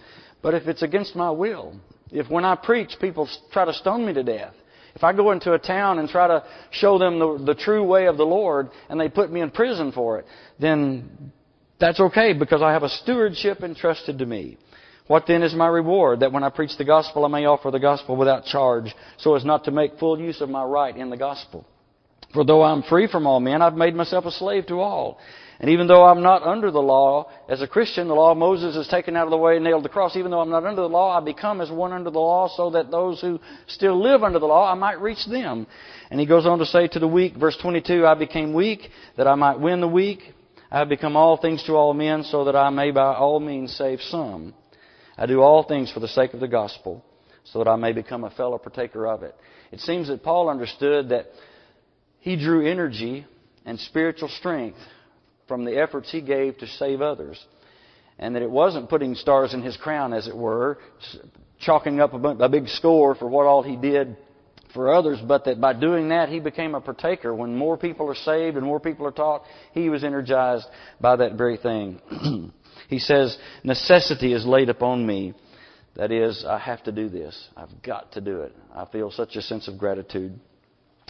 But 0.42 0.54
if 0.54 0.66
it's 0.66 0.82
against 0.82 1.14
my 1.14 1.30
will, 1.30 1.78
if 2.10 2.28
when 2.28 2.44
I 2.44 2.56
preach 2.56 2.96
people 3.00 3.28
try 3.52 3.64
to 3.64 3.72
stone 3.72 4.04
me 4.04 4.12
to 4.14 4.24
death, 4.24 4.54
if 4.94 5.04
I 5.04 5.12
go 5.12 5.30
into 5.32 5.52
a 5.52 5.58
town 5.58 5.98
and 5.98 6.08
try 6.08 6.26
to 6.28 6.44
show 6.70 6.98
them 6.98 7.18
the, 7.18 7.44
the 7.46 7.54
true 7.54 7.84
way 7.84 8.06
of 8.06 8.16
the 8.16 8.24
Lord 8.24 8.70
and 8.88 9.00
they 9.00 9.08
put 9.08 9.30
me 9.30 9.40
in 9.40 9.50
prison 9.50 9.92
for 9.92 10.18
it, 10.18 10.26
then 10.58 11.32
that's 11.78 12.00
okay 12.00 12.32
because 12.32 12.62
I 12.62 12.72
have 12.72 12.82
a 12.82 12.88
stewardship 12.88 13.62
entrusted 13.62 14.18
to 14.18 14.26
me. 14.26 14.58
What 15.06 15.26
then 15.26 15.42
is 15.42 15.54
my 15.54 15.66
reward? 15.66 16.20
That 16.20 16.30
when 16.30 16.44
I 16.44 16.50
preach 16.50 16.76
the 16.78 16.84
gospel, 16.84 17.24
I 17.24 17.28
may 17.28 17.44
offer 17.44 17.70
the 17.70 17.80
gospel 17.80 18.16
without 18.16 18.44
charge, 18.44 18.94
so 19.16 19.34
as 19.34 19.44
not 19.44 19.64
to 19.64 19.72
make 19.72 19.98
full 19.98 20.20
use 20.20 20.40
of 20.40 20.48
my 20.48 20.62
right 20.62 20.96
in 20.96 21.10
the 21.10 21.16
gospel. 21.16 21.66
For 22.32 22.44
though 22.44 22.62
I'm 22.62 22.84
free 22.84 23.08
from 23.08 23.26
all 23.26 23.40
men, 23.40 23.60
I've 23.60 23.74
made 23.74 23.96
myself 23.96 24.24
a 24.24 24.30
slave 24.30 24.66
to 24.66 24.78
all. 24.80 25.18
And 25.60 25.68
even 25.68 25.88
though 25.88 26.06
I'm 26.06 26.22
not 26.22 26.42
under 26.42 26.70
the 26.70 26.80
law, 26.80 27.30
as 27.46 27.60
a 27.60 27.66
Christian, 27.66 28.08
the 28.08 28.14
law 28.14 28.32
of 28.32 28.38
Moses 28.38 28.76
is 28.76 28.88
taken 28.88 29.14
out 29.14 29.26
of 29.26 29.30
the 29.30 29.36
way 29.36 29.56
and 29.56 29.64
nailed 29.64 29.82
to 29.82 29.88
the 29.88 29.92
cross. 29.92 30.16
Even 30.16 30.30
though 30.30 30.40
I'm 30.40 30.48
not 30.48 30.64
under 30.64 30.80
the 30.80 30.88
law, 30.88 31.14
I 31.14 31.22
become 31.22 31.60
as 31.60 31.70
one 31.70 31.92
under 31.92 32.10
the 32.10 32.18
law 32.18 32.48
so 32.56 32.70
that 32.70 32.90
those 32.90 33.20
who 33.20 33.38
still 33.66 34.02
live 34.02 34.22
under 34.22 34.38
the 34.38 34.46
law, 34.46 34.72
I 34.72 34.74
might 34.74 35.02
reach 35.02 35.26
them. 35.26 35.66
And 36.10 36.18
he 36.18 36.24
goes 36.24 36.46
on 36.46 36.60
to 36.60 36.66
say 36.66 36.88
to 36.88 36.98
the 36.98 37.06
weak, 37.06 37.36
verse 37.36 37.58
22, 37.60 38.06
I 38.06 38.14
became 38.14 38.54
weak 38.54 38.88
that 39.18 39.28
I 39.28 39.34
might 39.34 39.60
win 39.60 39.82
the 39.82 39.88
weak. 39.88 40.20
I 40.70 40.78
have 40.78 40.88
become 40.88 41.14
all 41.14 41.36
things 41.36 41.62
to 41.64 41.74
all 41.74 41.92
men 41.92 42.24
so 42.24 42.44
that 42.44 42.56
I 42.56 42.70
may 42.70 42.90
by 42.90 43.14
all 43.14 43.38
means 43.38 43.76
save 43.76 44.00
some. 44.00 44.54
I 45.18 45.26
do 45.26 45.42
all 45.42 45.64
things 45.64 45.92
for 45.92 46.00
the 46.00 46.08
sake 46.08 46.32
of 46.32 46.40
the 46.40 46.48
gospel 46.48 47.04
so 47.44 47.58
that 47.58 47.68
I 47.68 47.76
may 47.76 47.92
become 47.92 48.24
a 48.24 48.30
fellow 48.30 48.56
partaker 48.56 49.06
of 49.06 49.22
it. 49.24 49.36
It 49.72 49.80
seems 49.80 50.08
that 50.08 50.22
Paul 50.22 50.48
understood 50.48 51.10
that 51.10 51.26
he 52.20 52.36
drew 52.36 52.66
energy 52.66 53.26
and 53.66 53.78
spiritual 53.78 54.30
strength 54.30 54.78
from 55.50 55.64
the 55.64 55.76
efforts 55.76 56.08
he 56.12 56.20
gave 56.20 56.56
to 56.58 56.66
save 56.68 57.02
others. 57.02 57.44
and 58.20 58.36
that 58.36 58.42
it 58.42 58.50
wasn't 58.50 58.88
putting 58.88 59.14
stars 59.14 59.54
in 59.54 59.62
his 59.62 59.76
crown, 59.78 60.12
as 60.12 60.28
it 60.28 60.36
were, 60.36 60.78
chalking 61.58 62.00
up 62.00 62.12
a 62.12 62.48
big 62.50 62.68
score 62.68 63.14
for 63.14 63.26
what 63.26 63.46
all 63.46 63.62
he 63.62 63.76
did 63.76 64.14
for 64.74 64.94
others, 64.94 65.18
but 65.26 65.46
that 65.46 65.58
by 65.58 65.72
doing 65.72 66.10
that 66.10 66.28
he 66.28 66.38
became 66.38 66.74
a 66.74 66.80
partaker. 66.82 67.34
When 67.34 67.56
more 67.56 67.78
people 67.78 68.08
are 68.10 68.14
saved 68.14 68.58
and 68.58 68.64
more 68.64 68.78
people 68.78 69.06
are 69.06 69.10
taught, 69.10 69.42
he 69.72 69.88
was 69.88 70.04
energized 70.04 70.66
by 71.00 71.16
that 71.16 71.32
very 71.32 71.56
thing. 71.56 71.98
he 72.88 72.98
says, 72.98 73.36
Necessity 73.64 74.34
is 74.34 74.44
laid 74.44 74.68
upon 74.68 75.06
me. 75.06 75.34
That 75.96 76.12
is, 76.12 76.44
I 76.46 76.58
have 76.58 76.82
to 76.84 76.92
do 76.92 77.08
this. 77.08 77.48
I've 77.56 77.82
got 77.82 78.12
to 78.12 78.20
do 78.20 78.42
it. 78.42 78.54
I 78.74 78.84
feel 78.84 79.10
such 79.10 79.34
a 79.34 79.42
sense 79.42 79.66
of 79.66 79.78
gratitude. 79.78 80.38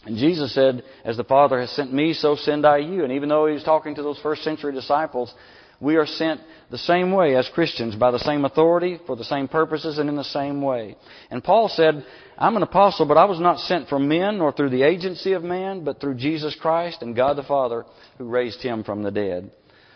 And 0.05 0.17
Jesus 0.17 0.55
said, 0.55 0.83
As 1.05 1.17
the 1.17 1.25
Father 1.25 1.61
has 1.61 1.71
sent 1.71 1.93
me, 1.93 2.15
so 2.15 2.35
send 2.35 2.67
I 2.67 2.79
you. 2.79 3.05
And 3.05 3.13
even 3.13 3.29
though 3.29 3.47
he 3.47 3.55
was 3.55 3.65
talking 3.65 3.95
to 3.95 4.03
those 4.03 4.19
first 4.21 4.43
century 4.43 4.73
disciples, 4.73 5.33
we 5.81 5.97
are 5.97 6.07
sent 6.07 6.41
the 6.71 6.79
same 6.79 7.11
way 7.13 7.37
as 7.37 7.49
Christians, 7.55 7.95
by 7.97 8.11
the 8.11 8.19
same 8.19 8.45
authority, 8.45 8.99
for 9.07 9.17
the 9.17 9.25
same 9.25 9.49
purposes, 9.49 9.99
and 9.99 10.09
in 10.09 10.17
the 10.17 10.25
same 10.25 10.61
way. 10.61 10.97
And 11.31 11.43
Paul 11.43 11.69
said, 11.69 12.05
I'm 12.37 12.57
an 12.57 12.63
apostle, 12.63 13.07
but 13.07 13.17
I 13.17 13.25
was 13.25 13.41
not 13.41 13.61
sent 13.61 13.89
from 13.89 14.09
men, 14.09 14.39
nor 14.39 14.53
through 14.53 14.71
the 14.71 14.83
agency 14.83 15.33
of 15.33 15.43
man, 15.43 15.83
but 15.85 16.01
through 16.01 16.17
Jesus 16.17 16.55
Christ 16.55 17.03
and 17.03 17.17
God 17.17 17.37
the 17.37 17.43
Father, 17.43 17.85
who 18.19 18.25
raised 18.25 18.61
him 18.61 18.85
from 18.85 19.03
the 19.03 19.11
dead. 19.11 19.51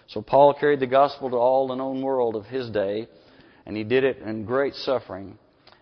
So 0.09 0.23
Paul 0.23 0.55
carried 0.55 0.81
the 0.81 0.87
gospel 0.87 1.31
to 1.31 1.37
all 1.37 1.69
the 1.69 1.75
known 1.75 2.03
world 2.03 2.35
of 2.35 2.47
his 2.47 2.71
day, 2.71 3.07
and 3.67 3.77
he 3.77 3.85
did 3.85 4.05
it 4.05 4.19
in 4.19 4.45
great 4.45 4.75
suffering 4.75 5.39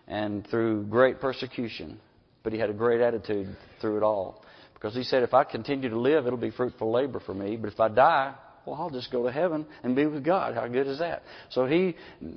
and 0.07 0.45
through 0.47 0.85
great 0.85 1.21
persecution. 1.21 1.99
But 2.43 2.53
he 2.53 2.59
had 2.59 2.69
a 2.69 2.73
great 2.73 3.01
attitude 3.01 3.55
through 3.79 3.97
it 3.97 4.03
all. 4.03 4.43
Because 4.73 4.93
he 4.93 5.03
said, 5.03 5.23
if 5.23 5.33
I 5.33 5.45
continue 5.45 5.89
to 5.89 5.99
live, 5.99 6.27
it'll 6.27 6.37
be 6.37 6.51
fruitful 6.51 6.91
labor 6.91 7.21
for 7.21 7.33
me. 7.33 7.55
But 7.55 7.71
if 7.71 7.79
I 7.79 7.87
die, 7.87 8.33
well, 8.65 8.77
I'll 8.79 8.89
just 8.89 9.11
go 9.11 9.23
to 9.23 9.31
heaven 9.31 9.65
and 9.83 9.95
be 9.95 10.05
with 10.05 10.23
God. 10.23 10.55
How 10.55 10.67
good 10.67 10.87
is 10.87 10.99
that? 10.99 11.23
So 11.49 11.65
he, 11.65 11.95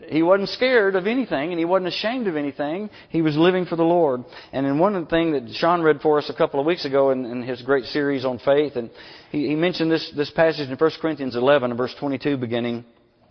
he 0.08 0.22
wasn't 0.22 0.48
scared 0.50 0.96
of 0.96 1.06
anything 1.06 1.50
and 1.50 1.58
he 1.58 1.64
wasn't 1.64 1.88
ashamed 1.88 2.26
of 2.26 2.36
anything. 2.36 2.90
He 3.10 3.22
was 3.22 3.36
living 3.36 3.64
for 3.64 3.76
the 3.76 3.84
Lord. 3.84 4.24
And 4.52 4.66
in 4.66 4.78
one 4.78 5.06
things 5.06 5.40
that 5.40 5.54
Sean 5.54 5.82
read 5.82 6.00
for 6.00 6.18
us 6.18 6.28
a 6.28 6.34
couple 6.34 6.58
of 6.58 6.66
weeks 6.66 6.84
ago 6.84 7.10
in, 7.10 7.24
in 7.24 7.42
his 7.42 7.62
great 7.62 7.84
series 7.84 8.24
on 8.24 8.40
faith, 8.40 8.74
and 8.74 8.90
he, 9.30 9.48
he 9.48 9.54
mentioned 9.54 9.90
this, 9.90 10.12
this 10.16 10.30
passage 10.30 10.68
in 10.68 10.76
1 10.76 10.90
Corinthians 11.00 11.36
11 11.36 11.70
and 11.70 11.78
verse 11.78 11.94
22 12.00 12.36
beginning, 12.38 12.84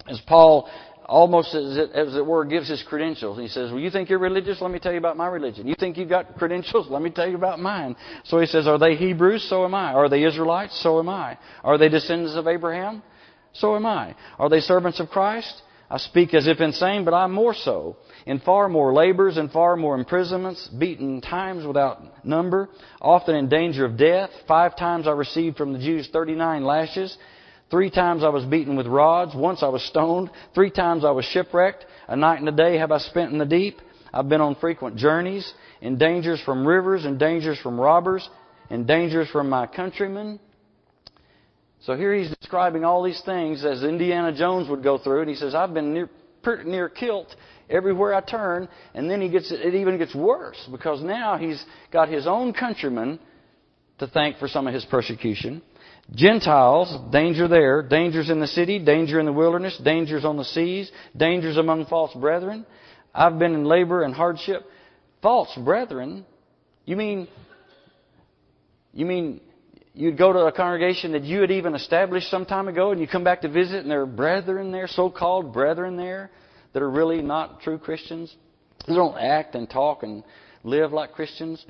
as 0.08 0.22
Paul 0.26 0.70
almost 1.06 1.54
as 1.54 1.78
it, 1.78 1.92
as 1.92 2.16
it 2.16 2.26
were 2.26 2.46
gives 2.46 2.68
his 2.68 2.84
credentials. 2.84 3.40
He 3.40 3.48
says, 3.48 3.72
well, 3.72 3.80
you 3.80 3.90
think 3.90 4.10
you're 4.10 4.20
religious? 4.20 4.62
Let 4.62 4.72
me 4.72 4.80
tell 4.80 4.92
you 4.92 4.98
about 4.98 5.18
my 5.18 5.28
religion. 5.28 5.68
You 5.68 5.76
think 5.76 5.98
you've 5.98 6.10
got 6.10 6.36
credentials? 6.38 6.90
Let 6.90 7.02
me 7.02 7.10
tell 7.10 7.28
you 7.28 7.36
about 7.36 7.60
mine. 7.60 7.96
So 8.26 8.40
he 8.40 8.48
says, 8.48 8.68
are 8.68 8.80
they 8.80 8.96
Hebrews? 8.96 9.48
So 9.50 9.66
am 9.66 9.76
I. 9.76 9.94
Are 9.94 10.10
they 10.10 10.24
Israelites? 10.24 10.80
So 10.82 11.00
am 11.00 11.10
I. 11.10 11.38
Are 11.64 11.78
they 11.78 11.90
descendants 11.90 12.36
of 12.36 12.48
Abraham? 12.48 13.04
So 13.54 13.76
am 13.76 13.86
I. 13.86 14.16
Are 14.40 14.50
they 14.50 14.60
servants 14.60 15.00
of 15.00 15.10
Christ? 15.10 15.62
I 15.90 15.98
speak 15.98 16.34
as 16.34 16.48
if 16.48 16.60
insane, 16.60 17.06
but 17.06 17.14
I'm 17.14 17.32
more 17.32 17.54
so. 17.54 17.98
In 18.26 18.40
far 18.40 18.68
more 18.68 18.92
labors 18.92 19.38
and 19.38 19.52
far 19.52 19.76
more 19.76 19.96
imprisonments, 19.96 20.68
beaten 20.68 21.22
times 21.22 21.66
without 21.66 22.26
number, 22.26 22.70
often 23.00 23.36
in 23.36 23.50
danger 23.50 23.86
of 23.86 23.96
death. 23.96 24.32
Five 24.48 24.76
times 24.76 25.08
I 25.08 25.12
received 25.12 25.58
from 25.58 25.74
the 25.74 25.80
Jews 25.80 26.10
39 26.12 26.64
lashes. 26.64 27.16
Three 27.72 27.90
times 27.90 28.24
I 28.24 28.30
was 28.30 28.46
beaten 28.46 28.76
with 28.76 28.88
rods. 28.88 29.34
Once 29.36 29.64
I 29.64 29.70
was 29.70 29.84
stoned. 29.84 30.30
Three 30.54 30.70
times 30.70 31.04
I 31.04 31.12
was 31.12 31.26
shipwrecked. 31.26 31.86
A 32.08 32.16
night 32.16 32.40
and 32.40 32.48
a 32.48 32.52
day 32.52 32.78
have 32.78 32.92
I 32.92 33.00
spent 33.00 33.32
in 33.32 33.38
the 33.38 33.46
deep. 33.46 33.80
I've 34.14 34.30
been 34.30 34.42
on 34.42 34.56
frequent 34.56 34.96
journeys, 34.96 35.54
in 35.82 35.98
dangers 35.98 36.42
from 36.46 36.66
rivers, 36.66 37.04
in 37.04 37.18
dangers 37.18 37.60
from 37.60 37.78
robbers, 37.78 38.28
in 38.70 38.86
dangers 38.86 39.28
from 39.30 39.50
my 39.50 39.68
countrymen. 39.68 40.40
So 41.82 41.98
here 41.98 42.16
he's 42.16 42.34
describing 42.40 42.86
all 42.86 43.04
these 43.04 43.22
things 43.26 43.66
as 43.66 43.84
Indiana 43.84 44.36
Jones 44.36 44.70
would 44.70 44.84
go 44.84 44.98
through, 44.98 45.22
and 45.22 45.30
he 45.30 45.36
says, 45.36 45.54
I've 45.54 45.74
been 45.74 45.94
near, 45.94 46.10
pretty 46.42 46.70
near 46.70 46.88
killed 46.88 47.28
everywhere 47.70 48.14
I 48.14 48.22
turn. 48.22 48.70
And 48.94 49.10
then 49.10 49.20
he 49.20 49.28
gets, 49.28 49.52
it 49.52 49.76
even 49.76 49.98
gets 49.98 50.16
worse 50.16 50.58
because 50.72 51.04
now 51.04 51.38
he's 51.38 51.64
got 51.92 52.08
his 52.08 52.26
own 52.26 52.54
countrymen 52.54 53.20
to 54.00 54.08
thank 54.08 54.38
for 54.38 54.48
some 54.48 54.66
of 54.66 54.74
his 54.74 54.86
persecution. 54.86 55.62
Gentiles, 56.14 56.96
danger 57.12 57.48
there, 57.48 57.82
dangers 57.82 58.30
in 58.30 58.40
the 58.40 58.48
city, 58.48 58.78
danger 58.78 59.20
in 59.20 59.26
the 59.26 59.34
wilderness, 59.34 59.78
dangers 59.84 60.24
on 60.24 60.38
the 60.38 60.46
seas, 60.46 60.92
dangers 61.18 61.58
among 61.58 61.88
false 61.88 62.14
brethren. 62.14 62.66
I've 63.14 63.40
been 63.40 63.56
in 63.56 63.66
labor 63.66 64.04
and 64.04 64.14
hardship. 64.14 64.64
False 65.22 65.52
brethren? 65.64 66.26
You 66.86 66.96
mean, 66.96 67.28
you 68.94 69.06
mean 69.06 69.42
you'd 69.96 70.18
go 70.18 70.32
to 70.32 70.40
a 70.40 70.52
congregation 70.52 71.14
that 71.14 71.24
you 71.24 71.42
had 71.42 71.50
even 71.50 71.74
established 71.74 72.30
some 72.30 72.46
time 72.46 72.68
ago 72.68 72.92
and 72.92 73.02
you 73.02 73.08
come 73.08 73.24
back 73.24 73.42
to 73.42 73.50
visit 73.50 73.78
and 73.78 73.90
there 73.90 74.02
are 74.02 74.06
brethren 74.06 74.72
there, 74.72 74.88
so-called 74.88 75.54
brethren 75.54 75.98
there, 75.98 76.30
that 76.74 76.84
are 76.84 76.90
really 76.90 77.22
not 77.22 77.62
true 77.62 77.80
Christians? 77.80 78.36
They 78.88 78.94
don't 78.94 79.18
act 79.18 79.56
and 79.56 79.68
talk 79.68 80.04
and 80.04 80.24
live 80.64 80.94
like 80.94 81.14
Christians 81.14 81.66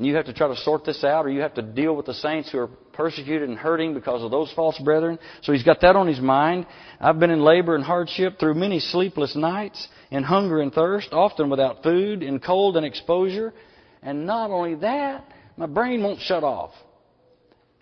and 0.00 0.06
you 0.06 0.16
have 0.16 0.24
to 0.24 0.32
try 0.32 0.48
to 0.48 0.56
sort 0.56 0.86
this 0.86 1.04
out, 1.04 1.26
or 1.26 1.28
you 1.28 1.42
have 1.42 1.52
to 1.52 1.60
deal 1.60 1.94
with 1.94 2.06
the 2.06 2.14
saints 2.14 2.50
who 2.50 2.56
are 2.56 2.68
persecuted 2.94 3.50
and 3.50 3.58
hurting 3.58 3.92
because 3.92 4.22
of 4.22 4.30
those 4.30 4.50
false 4.56 4.78
brethren. 4.78 5.18
So 5.42 5.52
he's 5.52 5.62
got 5.62 5.82
that 5.82 5.94
on 5.94 6.06
his 6.06 6.20
mind. 6.20 6.66
I've 6.98 7.20
been 7.20 7.28
in 7.28 7.42
labor 7.42 7.74
and 7.74 7.84
hardship 7.84 8.38
through 8.40 8.54
many 8.54 8.80
sleepless 8.80 9.36
nights, 9.36 9.88
in 10.10 10.22
hunger 10.22 10.62
and 10.62 10.72
thirst, 10.72 11.10
often 11.12 11.50
without 11.50 11.82
food, 11.82 12.22
in 12.22 12.40
cold 12.40 12.78
and 12.78 12.86
exposure. 12.86 13.52
And 14.02 14.24
not 14.24 14.50
only 14.50 14.74
that, 14.76 15.26
my 15.58 15.66
brain 15.66 16.02
won't 16.02 16.20
shut 16.20 16.44
off. 16.44 16.72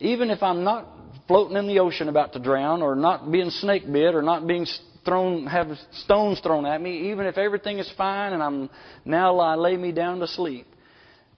Even 0.00 0.30
if 0.30 0.42
I'm 0.42 0.64
not 0.64 0.88
floating 1.28 1.56
in 1.56 1.68
the 1.68 1.78
ocean 1.78 2.08
about 2.08 2.32
to 2.32 2.40
drown, 2.40 2.82
or 2.82 2.96
not 2.96 3.30
being 3.30 3.50
snake 3.50 3.84
bit, 3.86 4.16
or 4.16 4.22
not 4.22 4.44
being 4.44 4.66
thrown, 5.04 5.46
have 5.46 5.68
stones 5.92 6.40
thrown 6.40 6.66
at 6.66 6.82
me, 6.82 7.12
even 7.12 7.26
if 7.26 7.38
everything 7.38 7.78
is 7.78 7.88
fine 7.96 8.32
and 8.32 8.42
I'm 8.42 8.70
now 9.04 9.38
I 9.38 9.54
lay 9.54 9.76
me 9.76 9.92
down 9.92 10.18
to 10.18 10.26
sleep, 10.26 10.66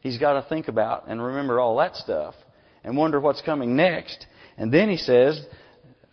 He's 0.01 0.19
got 0.19 0.35
to 0.35 0.49
think 0.49 0.69
about 0.69 1.09
and 1.09 1.23
remember 1.23 1.61
all 1.61 1.77
that 1.77 1.97
stuff 1.97 2.35
and 2.85 2.97
wonder 2.97 3.21
what's 3.21 3.43
coming 3.43 3.77
next. 3.77 4.27
And 4.57 4.73
then 4.73 4.89
he 4.89 4.97
says, 4.97 5.41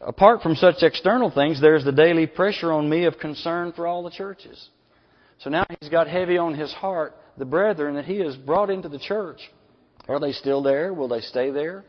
apart 0.02 0.42
from 0.42 0.56
such 0.56 0.82
external 0.82 1.32
things, 1.32 1.62
there's 1.62 1.84
the 1.84 1.92
daily 1.92 2.28
pressure 2.28 2.72
on 2.72 2.90
me 2.90 3.06
of 3.06 3.18
concern 3.18 3.74
for 3.74 3.88
all 3.88 4.04
the 4.04 4.12
churches. 4.12 4.70
So 5.40 5.50
now 5.50 5.66
he's 5.80 5.90
got 5.90 6.08
heavy 6.08 6.38
on 6.38 6.54
his 6.54 6.72
heart 6.74 7.16
the 7.38 7.46
brethren 7.46 7.96
that 7.96 8.06
he 8.06 8.20
has 8.20 8.36
brought 8.36 8.70
into 8.70 8.90
the 8.90 9.00
church. 9.00 9.40
Are 10.08 10.20
they 10.20 10.32
still 10.32 10.64
there? 10.64 10.94
Will 10.94 11.08
they 11.08 11.22
stay 11.22 11.52
there? 11.52 11.84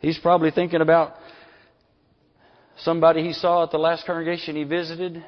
He's 0.00 0.18
probably 0.18 0.50
thinking 0.50 0.80
about 0.80 1.14
somebody 2.78 3.22
he 3.22 3.32
saw 3.32 3.64
at 3.64 3.70
the 3.70 3.78
last 3.78 4.06
congregation 4.06 4.56
he 4.56 4.64
visited. 4.64 5.24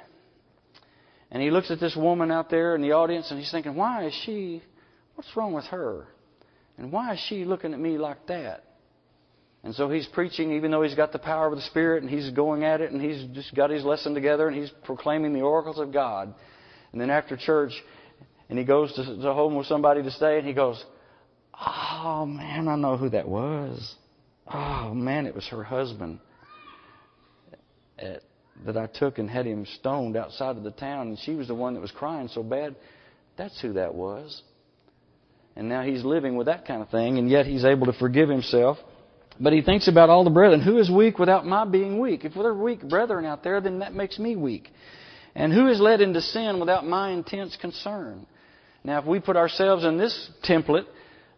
And 1.30 1.42
he 1.42 1.50
looks 1.50 1.70
at 1.70 1.80
this 1.80 1.96
woman 1.96 2.30
out 2.30 2.50
there 2.50 2.74
in 2.74 2.82
the 2.82 2.92
audience 2.92 3.30
and 3.30 3.38
he's 3.40 3.50
thinking, 3.50 3.74
why 3.74 4.06
is 4.06 4.14
she 4.24 4.62
What's 5.22 5.36
wrong 5.36 5.52
with 5.52 5.66
her? 5.66 6.08
And 6.76 6.90
why 6.90 7.12
is 7.12 7.24
she 7.28 7.44
looking 7.44 7.72
at 7.72 7.78
me 7.78 7.96
like 7.96 8.26
that? 8.26 8.64
And 9.62 9.72
so 9.72 9.88
he's 9.88 10.08
preaching, 10.08 10.54
even 10.54 10.72
though 10.72 10.82
he's 10.82 10.96
got 10.96 11.12
the 11.12 11.20
power 11.20 11.46
of 11.46 11.54
the 11.54 11.62
Spirit 11.62 12.02
and 12.02 12.10
he's 12.10 12.30
going 12.30 12.64
at 12.64 12.80
it 12.80 12.90
and 12.90 13.00
he's 13.00 13.24
just 13.32 13.54
got 13.54 13.70
his 13.70 13.84
lesson 13.84 14.14
together 14.14 14.48
and 14.48 14.56
he's 14.56 14.72
proclaiming 14.82 15.32
the 15.32 15.42
oracles 15.42 15.78
of 15.78 15.92
God. 15.92 16.34
And 16.90 17.00
then 17.00 17.08
after 17.08 17.36
church, 17.36 17.70
and 18.50 18.58
he 18.58 18.64
goes 18.64 18.92
to, 18.94 19.04
to 19.04 19.32
home 19.32 19.54
with 19.54 19.68
somebody 19.68 20.02
to 20.02 20.10
stay 20.10 20.38
and 20.38 20.46
he 20.46 20.54
goes, 20.54 20.84
Oh 21.54 22.26
man, 22.26 22.66
I 22.66 22.74
know 22.74 22.96
who 22.96 23.08
that 23.10 23.28
was. 23.28 23.94
Oh 24.52 24.92
man, 24.92 25.26
it 25.26 25.36
was 25.36 25.46
her 25.50 25.62
husband 25.62 26.18
at, 27.96 28.22
that 28.66 28.76
I 28.76 28.88
took 28.88 29.18
and 29.18 29.30
had 29.30 29.46
him 29.46 29.66
stoned 29.78 30.16
outside 30.16 30.56
of 30.56 30.64
the 30.64 30.72
town. 30.72 31.10
And 31.10 31.18
she 31.20 31.36
was 31.36 31.46
the 31.46 31.54
one 31.54 31.74
that 31.74 31.80
was 31.80 31.92
crying 31.92 32.26
so 32.26 32.42
bad. 32.42 32.74
That's 33.36 33.60
who 33.60 33.74
that 33.74 33.94
was. 33.94 34.42
And 35.54 35.68
now 35.68 35.82
he's 35.82 36.04
living 36.04 36.36
with 36.36 36.46
that 36.46 36.66
kind 36.66 36.82
of 36.82 36.88
thing, 36.88 37.18
and 37.18 37.28
yet 37.28 37.46
he's 37.46 37.64
able 37.64 37.86
to 37.86 37.92
forgive 37.92 38.28
himself. 38.28 38.78
But 39.38 39.52
he 39.52 39.62
thinks 39.62 39.88
about 39.88 40.08
all 40.08 40.24
the 40.24 40.30
brethren. 40.30 40.60
Who 40.62 40.78
is 40.78 40.90
weak 40.90 41.18
without 41.18 41.46
my 41.46 41.64
being 41.64 41.98
weak? 42.00 42.24
If 42.24 42.34
there 42.34 42.46
are 42.46 42.54
weak 42.54 42.86
brethren 42.88 43.24
out 43.24 43.42
there, 43.42 43.60
then 43.60 43.80
that 43.80 43.94
makes 43.94 44.18
me 44.18 44.36
weak. 44.36 44.68
And 45.34 45.52
who 45.52 45.68
is 45.68 45.80
led 45.80 46.00
into 46.00 46.20
sin 46.20 46.60
without 46.60 46.86
my 46.86 47.10
intense 47.10 47.56
concern? 47.60 48.26
Now, 48.84 48.98
if 49.00 49.06
we 49.06 49.20
put 49.20 49.36
ourselves 49.36 49.84
in 49.84 49.96
this 49.96 50.30
template, 50.44 50.86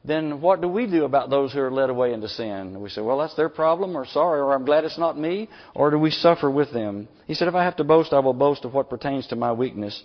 then 0.05 0.41
what 0.41 0.61
do 0.61 0.69
we 0.69 0.87
do 0.87 1.05
about 1.05 1.31
those 1.31 1.53
who 1.53 1.61
are 1.61 1.71
led 1.71 1.91
away 1.91 2.13
into 2.13 2.29
sin? 2.29 2.81
We 2.81 2.91
say, 2.91 3.01
well, 3.01 3.19
that's 3.19 3.37
their 3.37 3.49
problem, 3.49 3.97
or 3.97 4.05
sorry, 4.07 4.41
or 4.41 4.53
I'm 4.53 4.65
glad 4.65 4.85
it's 4.85 4.99
not 4.99 5.19
me, 5.19 5.49
or 5.75 5.91
do 5.91 5.99
we 5.99 6.11
suffer 6.11 6.51
with 6.51 6.73
them? 6.73 7.09
He 7.27 7.35
said, 7.35 7.49
if 7.49 7.55
I 7.55 7.65
have 7.65 7.77
to 7.77 7.85
boast, 7.85 8.13
I 8.13 8.19
will 8.19 8.35
boast 8.35 8.65
of 8.65 8.75
what 8.75 8.91
pertains 8.91 9.27
to 9.29 9.37
my 9.37 9.53
weakness. 9.53 10.03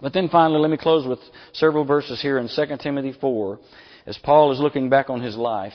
But 0.00 0.12
then 0.12 0.28
finally, 0.28 0.60
let 0.60 0.70
me 0.70 0.76
close 0.76 1.06
with 1.06 1.20
several 1.52 1.84
verses 1.84 2.20
here 2.20 2.38
in 2.38 2.48
2 2.48 2.76
Timothy 2.78 3.12
4 3.18 3.58
as 4.06 4.18
Paul 4.18 4.52
is 4.52 4.60
looking 4.60 4.88
back 4.88 5.10
on 5.10 5.20
his 5.20 5.36
life. 5.36 5.72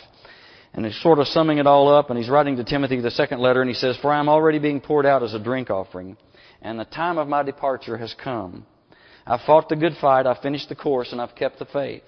And 0.74 0.86
he's 0.86 1.02
sort 1.02 1.20
of 1.20 1.28
summing 1.28 1.58
it 1.58 1.68
all 1.68 1.94
up, 1.94 2.10
and 2.10 2.18
he's 2.18 2.30
writing 2.30 2.56
to 2.56 2.64
Timothy 2.64 3.02
the 3.02 3.12
second 3.12 3.40
letter, 3.40 3.62
and 3.62 3.70
he 3.70 3.76
says, 3.76 3.98
For 3.98 4.12
I 4.12 4.20
am 4.20 4.30
already 4.30 4.58
being 4.58 4.80
poured 4.80 5.06
out 5.06 5.22
as 5.22 5.34
a 5.34 5.40
drink 5.40 5.70
offering, 5.70 6.16
and 6.62 6.80
the 6.80 6.86
time 6.86 7.18
of 7.18 7.28
my 7.28 7.44
departure 7.44 7.98
has 7.98 8.16
come. 8.24 8.66
I've 9.28 9.42
fought 9.42 9.68
the 9.68 9.76
good 9.76 9.98
fight, 10.00 10.26
I've 10.26 10.42
finished 10.42 10.70
the 10.70 10.76
course, 10.76 11.12
and 11.12 11.20
I've 11.20 11.36
kept 11.36 11.60
the 11.60 11.66
faith. 11.66 12.04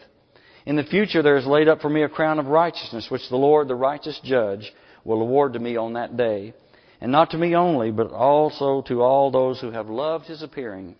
In 0.66 0.78
the 0.78 0.84
future 0.84 1.22
there 1.22 1.36
is 1.36 1.46
laid 1.46 1.68
up 1.68 1.82
for 1.82 1.90
me 1.90 2.04
a 2.04 2.10
crown 2.10 2.40
of 2.40 2.46
righteousness, 2.46 3.08
which 3.10 3.28
the 3.30 3.36
Lord, 3.36 3.68
the 3.68 3.76
righteous 3.76 4.20
judge, 4.24 4.72
will 5.04 5.22
award 5.22 5.54
to 5.54 5.60
me 5.60 5.76
on 5.76 5.94
that 5.94 6.16
day 6.16 6.54
And 7.02 7.12
not 7.12 7.32
to 7.32 7.38
me 7.38 7.54
only, 7.54 7.92
but 7.92 8.12
also 8.12 8.82
to 8.84 9.02
all 9.02 9.30
those 9.30 9.60
who 9.60 9.72
have 9.72 9.90
loved 9.90 10.26
his 10.26 10.42
appearing. 10.42 10.96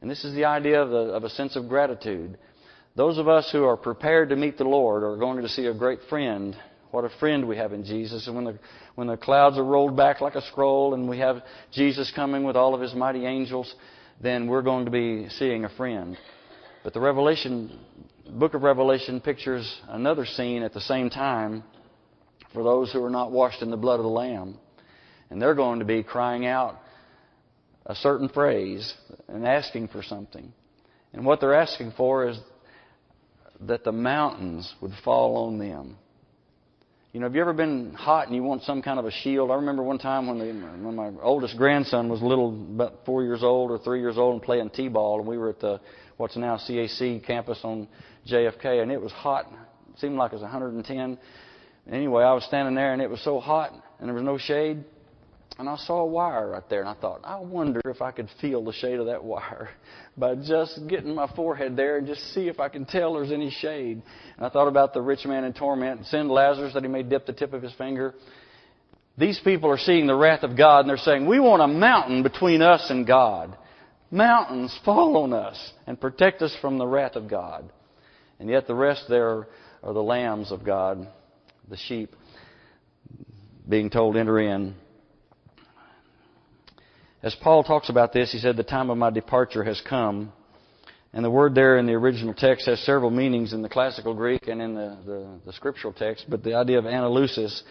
And 0.00 0.10
this 0.10 0.24
is 0.24 0.34
the 0.34 0.46
idea 0.46 0.80
of, 0.82 0.90
the, 0.90 0.96
of 0.96 1.24
a 1.24 1.30
sense 1.30 1.56
of 1.56 1.68
gratitude. 1.68 2.38
Those 2.96 3.18
of 3.18 3.28
us 3.28 3.50
who 3.52 3.64
are 3.64 3.76
prepared 3.76 4.30
to 4.30 4.36
meet 4.36 4.58
the 4.58 4.64
Lord 4.64 5.02
are 5.02 5.16
going 5.16 5.42
to 5.42 5.48
see 5.48 5.66
a 5.66 5.74
great 5.74 6.00
friend. 6.08 6.56
What 6.90 7.04
a 7.04 7.10
friend 7.20 7.46
we 7.46 7.56
have 7.56 7.72
in 7.72 7.84
Jesus. 7.84 8.26
And 8.26 8.34
when 8.34 8.44
the, 8.44 8.58
when 8.94 9.06
the 9.06 9.16
clouds 9.16 9.58
are 9.58 9.64
rolled 9.64 9.96
back 9.96 10.20
like 10.20 10.34
a 10.34 10.46
scroll 10.48 10.94
and 10.94 11.08
we 11.08 11.18
have 11.18 11.42
Jesus 11.72 12.10
coming 12.14 12.44
with 12.44 12.56
all 12.56 12.74
of 12.74 12.80
his 12.80 12.94
mighty 12.94 13.26
angels, 13.26 13.72
then 14.20 14.48
we're 14.48 14.62
going 14.62 14.86
to 14.86 14.90
be 14.90 15.28
seeing 15.28 15.64
a 15.64 15.68
friend. 15.68 16.16
But 16.82 16.94
the 16.94 17.00
Revelation, 17.00 17.78
book 18.28 18.54
of 18.54 18.62
Revelation 18.62 19.20
pictures 19.20 19.80
another 19.88 20.26
scene 20.26 20.62
at 20.62 20.72
the 20.72 20.80
same 20.80 21.10
time 21.10 21.62
for 22.52 22.64
those 22.64 22.92
who 22.92 23.04
are 23.04 23.10
not 23.10 23.30
washed 23.30 23.62
in 23.62 23.70
the 23.70 23.76
blood 23.76 24.00
of 24.00 24.04
the 24.04 24.10
Lamb. 24.10 24.58
And 25.28 25.40
they're 25.40 25.54
going 25.54 25.78
to 25.78 25.84
be 25.84 26.02
crying 26.02 26.46
out 26.46 26.80
a 27.90 27.94
certain 27.96 28.28
phrase 28.28 28.94
and 29.26 29.44
asking 29.44 29.88
for 29.88 30.00
something. 30.00 30.52
And 31.12 31.26
what 31.26 31.40
they're 31.40 31.56
asking 31.56 31.92
for 31.96 32.28
is 32.28 32.38
that 33.62 33.82
the 33.82 33.90
mountains 33.90 34.72
would 34.80 34.92
fall 35.04 35.48
on 35.48 35.58
them. 35.58 35.96
You 37.12 37.18
know, 37.18 37.26
have 37.26 37.34
you 37.34 37.40
ever 37.40 37.52
been 37.52 37.92
hot 37.94 38.28
and 38.28 38.36
you 38.36 38.44
want 38.44 38.62
some 38.62 38.80
kind 38.80 39.00
of 39.00 39.06
a 39.06 39.10
shield? 39.10 39.50
I 39.50 39.56
remember 39.56 39.82
one 39.82 39.98
time 39.98 40.28
when, 40.28 40.38
the, 40.38 40.46
when 40.86 40.94
my 40.94 41.10
oldest 41.20 41.56
grandson 41.56 42.08
was 42.08 42.22
little, 42.22 42.50
about 42.50 43.04
four 43.04 43.24
years 43.24 43.42
old 43.42 43.72
or 43.72 43.78
three 43.78 43.98
years 43.98 44.16
old, 44.16 44.34
and 44.34 44.42
playing 44.42 44.70
t-ball, 44.70 45.18
and 45.18 45.26
we 45.26 45.36
were 45.36 45.48
at 45.48 45.58
the 45.58 45.80
what's 46.16 46.36
now 46.36 46.56
CAC 46.56 47.26
campus 47.26 47.58
on 47.64 47.88
JFK, 48.30 48.82
and 48.82 48.92
it 48.92 49.00
was 49.00 49.10
hot. 49.10 49.46
It 49.92 49.98
seemed 49.98 50.14
like 50.14 50.30
it 50.30 50.36
was 50.36 50.42
110. 50.42 51.18
Anyway, 51.90 52.22
I 52.22 52.34
was 52.34 52.44
standing 52.44 52.76
there, 52.76 52.92
and 52.92 53.02
it 53.02 53.10
was 53.10 53.20
so 53.24 53.40
hot, 53.40 53.72
and 53.98 54.06
there 54.06 54.14
was 54.14 54.22
no 54.22 54.38
shade. 54.38 54.84
And 55.58 55.68
I 55.68 55.76
saw 55.76 56.00
a 56.00 56.06
wire 56.06 56.50
right 56.50 56.68
there, 56.70 56.80
and 56.80 56.88
I 56.88 56.94
thought, 56.94 57.20
I 57.24 57.38
wonder 57.38 57.82
if 57.84 58.00
I 58.00 58.12
could 58.12 58.28
feel 58.40 58.64
the 58.64 58.72
shade 58.72 58.98
of 58.98 59.06
that 59.06 59.22
wire 59.22 59.70
by 60.16 60.34
just 60.36 60.80
getting 60.88 61.14
my 61.14 61.26
forehead 61.34 61.76
there 61.76 61.98
and 61.98 62.06
just 62.06 62.32
see 62.32 62.48
if 62.48 62.60
I 62.60 62.68
can 62.68 62.86
tell 62.86 63.14
there's 63.14 63.32
any 63.32 63.50
shade. 63.50 64.02
And 64.36 64.46
I 64.46 64.48
thought 64.48 64.68
about 64.68 64.94
the 64.94 65.02
rich 65.02 65.26
man 65.26 65.44
in 65.44 65.52
torment, 65.52 65.98
and 65.98 66.06
send 66.06 66.30
Lazarus 66.30 66.74
that 66.74 66.82
he 66.82 66.88
may 66.88 67.02
dip 67.02 67.26
the 67.26 67.32
tip 67.32 67.52
of 67.52 67.62
his 67.62 67.74
finger. 67.74 68.14
These 69.18 69.40
people 69.44 69.70
are 69.70 69.78
seeing 69.78 70.06
the 70.06 70.14
wrath 70.14 70.44
of 70.44 70.56
God, 70.56 70.80
and 70.80 70.88
they're 70.88 70.96
saying, 70.96 71.26
We 71.26 71.40
want 71.40 71.62
a 71.62 71.68
mountain 71.68 72.22
between 72.22 72.62
us 72.62 72.86
and 72.88 73.06
God. 73.06 73.56
Mountains 74.10 74.76
fall 74.84 75.18
on 75.18 75.32
us 75.32 75.72
and 75.86 76.00
protect 76.00 76.42
us 76.42 76.56
from 76.60 76.78
the 76.78 76.86
wrath 76.86 77.16
of 77.16 77.28
God. 77.28 77.70
And 78.38 78.48
yet 78.48 78.66
the 78.66 78.74
rest 78.74 79.04
there 79.08 79.46
are 79.82 79.92
the 79.92 80.02
lambs 80.02 80.50
of 80.50 80.64
God, 80.64 81.06
the 81.68 81.76
sheep, 81.76 82.16
being 83.68 83.90
told, 83.90 84.16
Enter 84.16 84.40
in. 84.40 84.74
As 87.22 87.34
Paul 87.34 87.64
talks 87.64 87.90
about 87.90 88.14
this, 88.14 88.32
he 88.32 88.38
said, 88.38 88.56
The 88.56 88.62
time 88.62 88.88
of 88.88 88.96
my 88.96 89.10
departure 89.10 89.62
has 89.64 89.80
come. 89.86 90.32
And 91.12 91.24
the 91.24 91.30
word 91.30 91.54
there 91.54 91.76
in 91.76 91.86
the 91.86 91.92
original 91.92 92.32
text 92.32 92.66
has 92.66 92.80
several 92.80 93.10
meanings 93.10 93.52
in 93.52 93.62
the 93.62 93.68
classical 93.68 94.14
Greek 94.14 94.46
and 94.48 94.62
in 94.62 94.74
the, 94.74 94.96
the, 95.04 95.40
the 95.46 95.52
scriptural 95.52 95.92
text, 95.92 96.26
but 96.28 96.44
the 96.44 96.54
idea 96.54 96.78
of 96.78 96.86
analusis, 96.86 97.62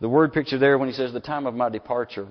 the 0.00 0.08
word 0.08 0.32
picture 0.32 0.58
there 0.58 0.78
when 0.78 0.88
he 0.88 0.94
says, 0.94 1.12
The 1.12 1.20
time 1.20 1.46
of 1.46 1.54
my 1.54 1.68
departure. 1.68 2.26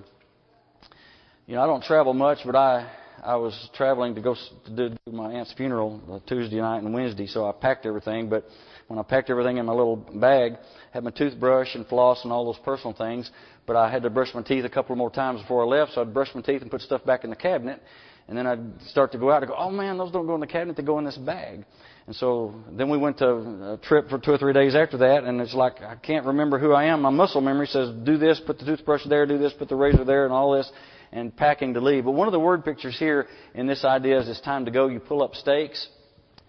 You 1.45 1.55
know, 1.55 1.61
I 1.61 1.67
don't 1.67 1.83
travel 1.83 2.13
much, 2.13 2.39
but 2.45 2.55
I, 2.55 2.91
I 3.23 3.37
was 3.37 3.69
traveling 3.75 4.15
to 4.15 4.21
go 4.21 4.35
to 4.65 4.89
do 4.89 4.97
my 5.09 5.31
aunt's 5.31 5.53
funeral 5.53 6.01
uh, 6.11 6.19
Tuesday 6.27 6.57
night 6.57 6.83
and 6.83 6.93
Wednesday, 6.93 7.27
so 7.27 7.47
I 7.47 7.53
packed 7.53 7.85
everything. 7.85 8.29
But 8.29 8.45
when 8.87 8.97
I 8.97 9.03
packed 9.03 9.29
everything 9.29 9.57
in 9.57 9.65
my 9.65 9.73
little 9.73 9.95
bag, 9.95 10.53
had 10.91 11.03
my 11.03 11.11
toothbrush 11.11 11.75
and 11.75 11.85
floss 11.87 12.23
and 12.23 12.31
all 12.31 12.45
those 12.45 12.61
personal 12.63 12.93
things, 12.93 13.29
but 13.65 13.75
I 13.75 13.91
had 13.91 14.03
to 14.03 14.09
brush 14.09 14.29
my 14.33 14.41
teeth 14.41 14.63
a 14.65 14.69
couple 14.69 14.95
more 14.95 15.11
times 15.11 15.41
before 15.41 15.63
I 15.63 15.67
left, 15.67 15.93
so 15.93 16.01
I'd 16.01 16.13
brush 16.13 16.29
my 16.33 16.41
teeth 16.41 16.61
and 16.61 16.71
put 16.71 16.81
stuff 16.81 17.03
back 17.05 17.23
in 17.23 17.29
the 17.29 17.35
cabinet. 17.35 17.81
And 18.29 18.37
then 18.37 18.45
I'd 18.45 18.81
start 18.89 19.13
to 19.13 19.17
go 19.17 19.31
out 19.31 19.41
and 19.41 19.49
go, 19.49 19.55
oh 19.57 19.71
man, 19.71 19.97
those 19.97 20.11
don't 20.11 20.27
go 20.27 20.35
in 20.35 20.41
the 20.41 20.47
cabinet, 20.47 20.75
they 20.75 20.83
go 20.83 20.99
in 20.99 21.05
this 21.05 21.17
bag. 21.17 21.65
And 22.07 22.15
so 22.15 22.55
then 22.71 22.89
we 22.89 22.97
went 22.97 23.17
to 23.19 23.27
a 23.73 23.79
trip 23.83 24.09
for 24.09 24.17
two 24.19 24.31
or 24.31 24.37
three 24.37 24.53
days 24.53 24.75
after 24.75 24.97
that, 24.97 25.23
and 25.23 25.39
it's 25.41 25.53
like 25.53 25.81
I 25.81 25.95
can't 25.95 26.25
remember 26.25 26.59
who 26.59 26.73
I 26.73 26.85
am. 26.85 27.01
My 27.01 27.09
muscle 27.09 27.41
memory 27.41 27.67
says, 27.67 27.89
do 28.03 28.17
this, 28.17 28.41
put 28.45 28.59
the 28.59 28.65
toothbrush 28.65 29.05
there, 29.07 29.25
do 29.25 29.37
this, 29.37 29.53
put 29.53 29.69
the 29.69 29.75
razor 29.75 30.05
there, 30.05 30.25
and 30.25 30.33
all 30.33 30.51
this, 30.53 30.69
and 31.11 31.35
packing 31.35 31.73
to 31.73 31.81
leave. 31.81 32.05
But 32.05 32.11
one 32.11 32.27
of 32.27 32.33
the 32.33 32.39
word 32.39 32.65
pictures 32.65 32.97
here 32.97 33.27
in 33.53 33.67
this 33.67 33.83
idea 33.85 34.19
is 34.19 34.27
it's 34.27 34.41
time 34.41 34.65
to 34.65 34.71
go. 34.71 34.87
You 34.87 34.99
pull 34.99 35.23
up 35.23 35.35
stakes, 35.35 35.87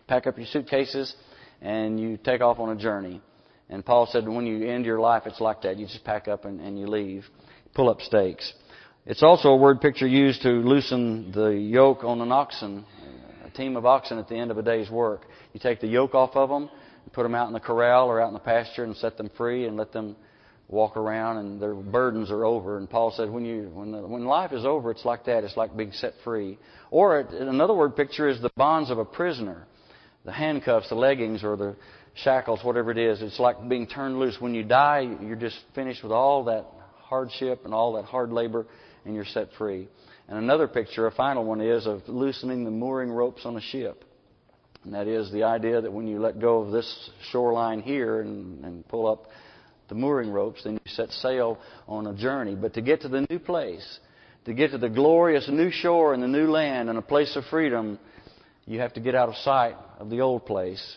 pack 0.07 0.27
up 0.27 0.37
your 0.37 0.47
suitcases, 0.47 1.15
and 1.61 1.99
you 1.99 2.17
take 2.17 2.41
off 2.41 2.59
on 2.59 2.77
a 2.77 2.81
journey. 2.81 3.21
And 3.71 3.85
Paul 3.85 4.09
said, 4.11 4.27
when 4.27 4.47
you 4.47 4.67
end 4.67 4.87
your 4.87 5.01
life, 5.01 5.25
it's 5.27 5.41
like 5.41 5.63
that. 5.63 5.77
You 5.77 5.87
just 5.87 6.05
pack 6.05 6.27
up 6.29 6.45
and, 6.45 6.61
and 6.61 6.79
you 6.79 6.87
leave. 6.87 7.25
Pull 7.75 7.91
up 7.91 8.01
stakes. 8.01 8.53
It's 9.05 9.23
also 9.23 9.49
a 9.49 9.57
word 9.57 9.81
picture 9.81 10.07
used 10.07 10.43
to 10.43 10.49
loosen 10.49 11.33
the 11.33 11.51
yoke 11.51 12.05
on 12.05 12.21
an 12.21 12.33
oxen, 12.33 12.85
a 13.45 13.51
team 13.51 13.77
of 13.77 13.87
oxen 13.87 14.19
at 14.19 14.29
the 14.29 14.37
end 14.37 14.51
of 14.51 14.59
a 14.59 14.63
day's 14.63 14.91
work. 14.91 15.27
You 15.53 15.61
take 15.61 15.81
the 15.81 15.87
yoke 15.87 16.15
off 16.15 16.35
of 16.35 16.49
them, 16.49 16.71
put 17.13 17.23
them 17.23 17.35
out 17.35 17.47
in 17.47 17.53
the 17.53 17.61
corral 17.61 18.09
or 18.09 18.21
out 18.21 18.29
in 18.29 18.35
the 18.35 18.41
pasture 18.41 18.85
and 18.85 18.97
set 18.97 19.17
them 19.17 19.31
free 19.37 19.67
and 19.67 19.77
let 19.77 19.93
them 19.93 20.17
walk 20.69 20.97
around 20.99 21.39
and 21.39 21.61
their 21.61 21.75
burdens 21.75 22.31
are 22.31 22.45
over. 22.45 22.77
And 22.77 22.89
Paul 22.89 23.13
said, 23.17 23.31
when 23.31 23.45
you 23.45 23.71
when 23.73 23.93
the, 23.93 24.07
when 24.07 24.25
life 24.27 24.53
is 24.53 24.65
over, 24.65 24.91
it's 24.91 25.05
like 25.05 25.25
that. 25.25 25.45
It's 25.45 25.57
like 25.57 25.77
being 25.77 25.93
set 25.93 26.13
free. 26.25 26.59
Or 26.91 27.21
another 27.21 27.75
word 27.75 27.97
picture 27.97 28.29
is 28.29 28.41
the 28.41 28.51
bonds 28.57 28.91
of 28.91 28.99
a 28.99 29.05
prisoner, 29.05 29.67
the 30.29 30.35
handcuffs, 30.35 30.91
the 30.91 30.95
leggings, 30.95 31.43
or 31.43 31.57
the 31.57 31.75
shackles, 32.23 32.61
whatever 32.63 32.91
it 32.91 32.99
is. 32.99 33.23
It's 33.23 33.41
like 33.41 33.67
being 33.67 33.87
turned 33.87 34.19
loose. 34.19 34.37
When 34.39 34.55
you 34.55 34.63
die, 34.63 35.11
you're 35.23 35.37
just 35.37 35.57
finished 35.75 36.03
with 36.03 36.13
all 36.13 36.45
that 36.45 36.67
hardship 36.99 37.63
and 37.65 37.73
all 37.73 37.95
that 37.95 38.05
hard 38.05 38.31
labor, 38.31 38.67
and 39.07 39.15
you're 39.15 39.25
set 39.25 39.49
free. 39.57 39.89
And 40.29 40.37
another 40.37 40.69
picture, 40.69 41.07
a 41.07 41.11
final 41.11 41.47
one, 41.47 41.63
is 41.63 41.87
of 41.87 42.03
loosening 42.09 42.65
the 42.65 42.71
mooring 42.71 43.11
ropes 43.11 43.47
on 43.47 43.57
a 43.57 43.61
ship. 43.63 44.05
And 44.85 44.93
that 44.93 45.07
is 45.07 45.33
the 45.33 45.45
idea 45.45 45.81
that 45.81 45.91
when 45.91 46.07
you 46.07 46.21
let 46.21 46.39
go 46.39 46.61
of 46.61 46.73
this 46.73 47.11
shoreline 47.31 47.81
here 47.81 48.21
and, 48.21 48.63
and 48.67 48.87
pull 48.87 49.11
up 49.11 49.29
the 49.89 49.95
mooring 49.95 50.31
ropes, 50.31 50.63
then 50.65 50.75
you 50.75 50.93
set 50.93 51.11
sail 51.11 51.59
on 51.87 52.07
a 52.07 52.15
journey. 52.15 52.55
But 52.55 52.75
to 52.75 52.83
get 52.83 53.01
to 53.01 53.09
the 53.09 53.27
new 53.31 53.39
place, 53.39 53.99
to 54.45 54.53
get 54.53 54.73
to 54.73 54.79
the 54.79 54.91
glorious 54.91 55.49
new 55.49 55.71
shore 55.71 56.13
and 56.13 56.23
the 56.23 56.29
new 56.29 56.51
land 56.51 56.91
and 56.91 56.99
a 56.99 57.03
place 57.03 57.35
of 57.35 57.45
freedom, 57.47 57.99
you 58.69 58.81
have 58.81 58.93
to 58.93 59.01
get 59.01 59.15
out 59.15 59.31
of 59.31 59.35
sight 59.37 59.77
of 59.99 60.11
the 60.11 60.21
old 60.21 60.45
place 60.45 60.97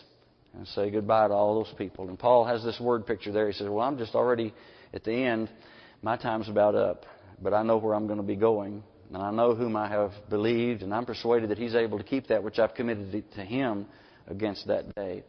and 0.54 0.68
say 0.68 0.90
goodbye 0.90 1.28
to 1.28 1.34
all 1.34 1.64
those 1.64 1.74
people. 1.78 2.08
And 2.08 2.18
Paul 2.18 2.44
has 2.44 2.62
this 2.62 2.78
word 2.78 3.06
picture 3.06 3.32
there. 3.32 3.46
He 3.46 3.54
says, 3.54 3.68
Well, 3.68 3.80
I'm 3.80 3.96
just 3.96 4.14
already 4.14 4.52
at 4.92 5.04
the 5.04 5.12
end. 5.12 5.48
My 6.02 6.18
time's 6.18 6.50
about 6.50 6.74
up. 6.74 7.06
But 7.40 7.54
I 7.54 7.62
know 7.62 7.78
where 7.78 7.94
I'm 7.94 8.06
going 8.06 8.18
to 8.18 8.24
be 8.24 8.36
going. 8.36 8.82
And 9.08 9.22
I 9.22 9.30
know 9.30 9.54
whom 9.54 9.74
I 9.74 9.88
have 9.88 10.12
believed. 10.28 10.82
And 10.82 10.92
I'm 10.92 11.06
persuaded 11.06 11.48
that 11.50 11.56
He's 11.56 11.74
able 11.74 11.96
to 11.96 12.04
keep 12.04 12.28
that 12.28 12.42
which 12.42 12.58
I've 12.58 12.74
committed 12.74 13.24
to 13.34 13.40
Him 13.40 13.86
against 14.28 14.66
that 14.66 14.94
day. 14.94 15.24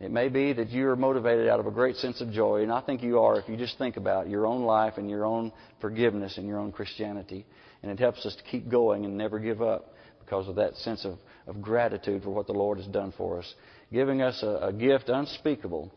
It 0.00 0.10
may 0.10 0.28
be 0.28 0.54
that 0.54 0.70
you 0.70 0.88
are 0.88 0.96
motivated 0.96 1.48
out 1.48 1.60
of 1.60 1.66
a 1.66 1.70
great 1.70 1.96
sense 1.96 2.20
of 2.20 2.30
joy, 2.30 2.62
and 2.62 2.70
I 2.70 2.82
think 2.82 3.02
you 3.02 3.18
are 3.18 3.40
if 3.40 3.48
you 3.48 3.56
just 3.56 3.78
think 3.78 3.96
about 3.96 4.28
your 4.28 4.46
own 4.46 4.64
life 4.64 4.98
and 4.98 5.08
your 5.08 5.24
own 5.24 5.52
forgiveness 5.80 6.36
and 6.36 6.46
your 6.46 6.58
own 6.58 6.70
Christianity. 6.70 7.46
And 7.82 7.90
it 7.90 7.98
helps 7.98 8.26
us 8.26 8.36
to 8.36 8.42
keep 8.42 8.68
going 8.70 9.06
and 9.06 9.16
never 9.16 9.38
give 9.38 9.62
up 9.62 9.94
because 10.26 10.48
of 10.48 10.56
that 10.56 10.74
sense 10.76 11.04
of, 11.04 11.18
of 11.46 11.62
gratitude 11.62 12.22
for 12.22 12.30
what 12.30 12.46
the 12.46 12.52
Lord 12.52 12.78
has 12.78 12.86
done 12.88 13.12
for 13.16 13.38
us 13.38 13.54
giving 13.92 14.22
us 14.22 14.42
a, 14.42 14.68
a 14.68 14.72
gift 14.72 15.08
unspeakable, 15.08 15.90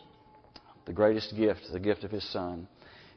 the 0.86 0.94
greatest 0.94 1.36
gift, 1.36 1.62
the 1.72 1.80
gift 1.80 2.04
of 2.04 2.12
His 2.12 2.28
Son. 2.32 2.68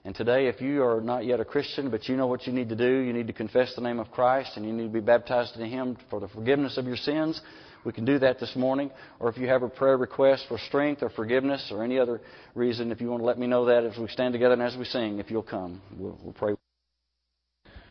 And 0.05 0.15
today, 0.15 0.49
if 0.49 0.61
you 0.61 0.83
are 0.83 1.01
not 1.01 1.25
yet 1.25 1.39
a 1.39 1.45
Christian, 1.45 1.91
but 1.91 2.09
you 2.09 2.17
know 2.17 2.27
what 2.27 2.47
you 2.47 2.53
need 2.53 2.69
to 2.71 2.77
do, 2.77 2.99
you 3.01 3.13
need 3.13 3.29
to 3.29 3.33
confess 3.33 3.73
the 3.75 3.83
name 3.83 4.01
of 4.01 4.11
Christ 4.11 4.57
and 4.57 4.67
you 4.67 4.73
need 4.73 4.85
to 4.85 4.93
be 4.93 5.01
baptized 5.01 5.57
in 5.57 5.69
Him 5.69 5.97
for 6.11 6.19
the 6.19 6.29
forgiveness 6.29 6.77
of 6.77 6.87
your 6.87 6.97
sins. 6.97 7.41
We 7.85 7.93
can 7.93 8.05
do 8.05 8.19
that 8.21 8.41
this 8.41 8.55
morning. 8.57 8.91
Or 9.21 9.29
if 9.29 9.37
you 9.37 9.47
have 9.49 9.63
a 9.63 9.69
prayer 9.69 9.97
request 9.97 10.47
for 10.49 10.59
strength 10.59 11.03
or 11.03 11.11
forgiveness 11.11 11.69
or 11.73 11.85
any 11.85 11.99
other 11.99 12.21
reason, 12.55 12.91
if 12.91 13.01
you 13.01 13.11
want 13.11 13.23
to 13.23 13.27
let 13.27 13.39
me 13.39 13.47
know 13.47 13.65
that 13.67 13.85
as 13.85 13.97
we 13.97 14.09
stand 14.09 14.33
together 14.33 14.55
and 14.55 14.63
as 14.63 14.77
we 14.77 14.85
sing, 14.85 15.19
if 15.19 15.31
you'll 15.31 15.43
come, 15.43 15.81
we'll, 15.97 16.19
we'll 16.23 16.33
pray. 16.33 16.62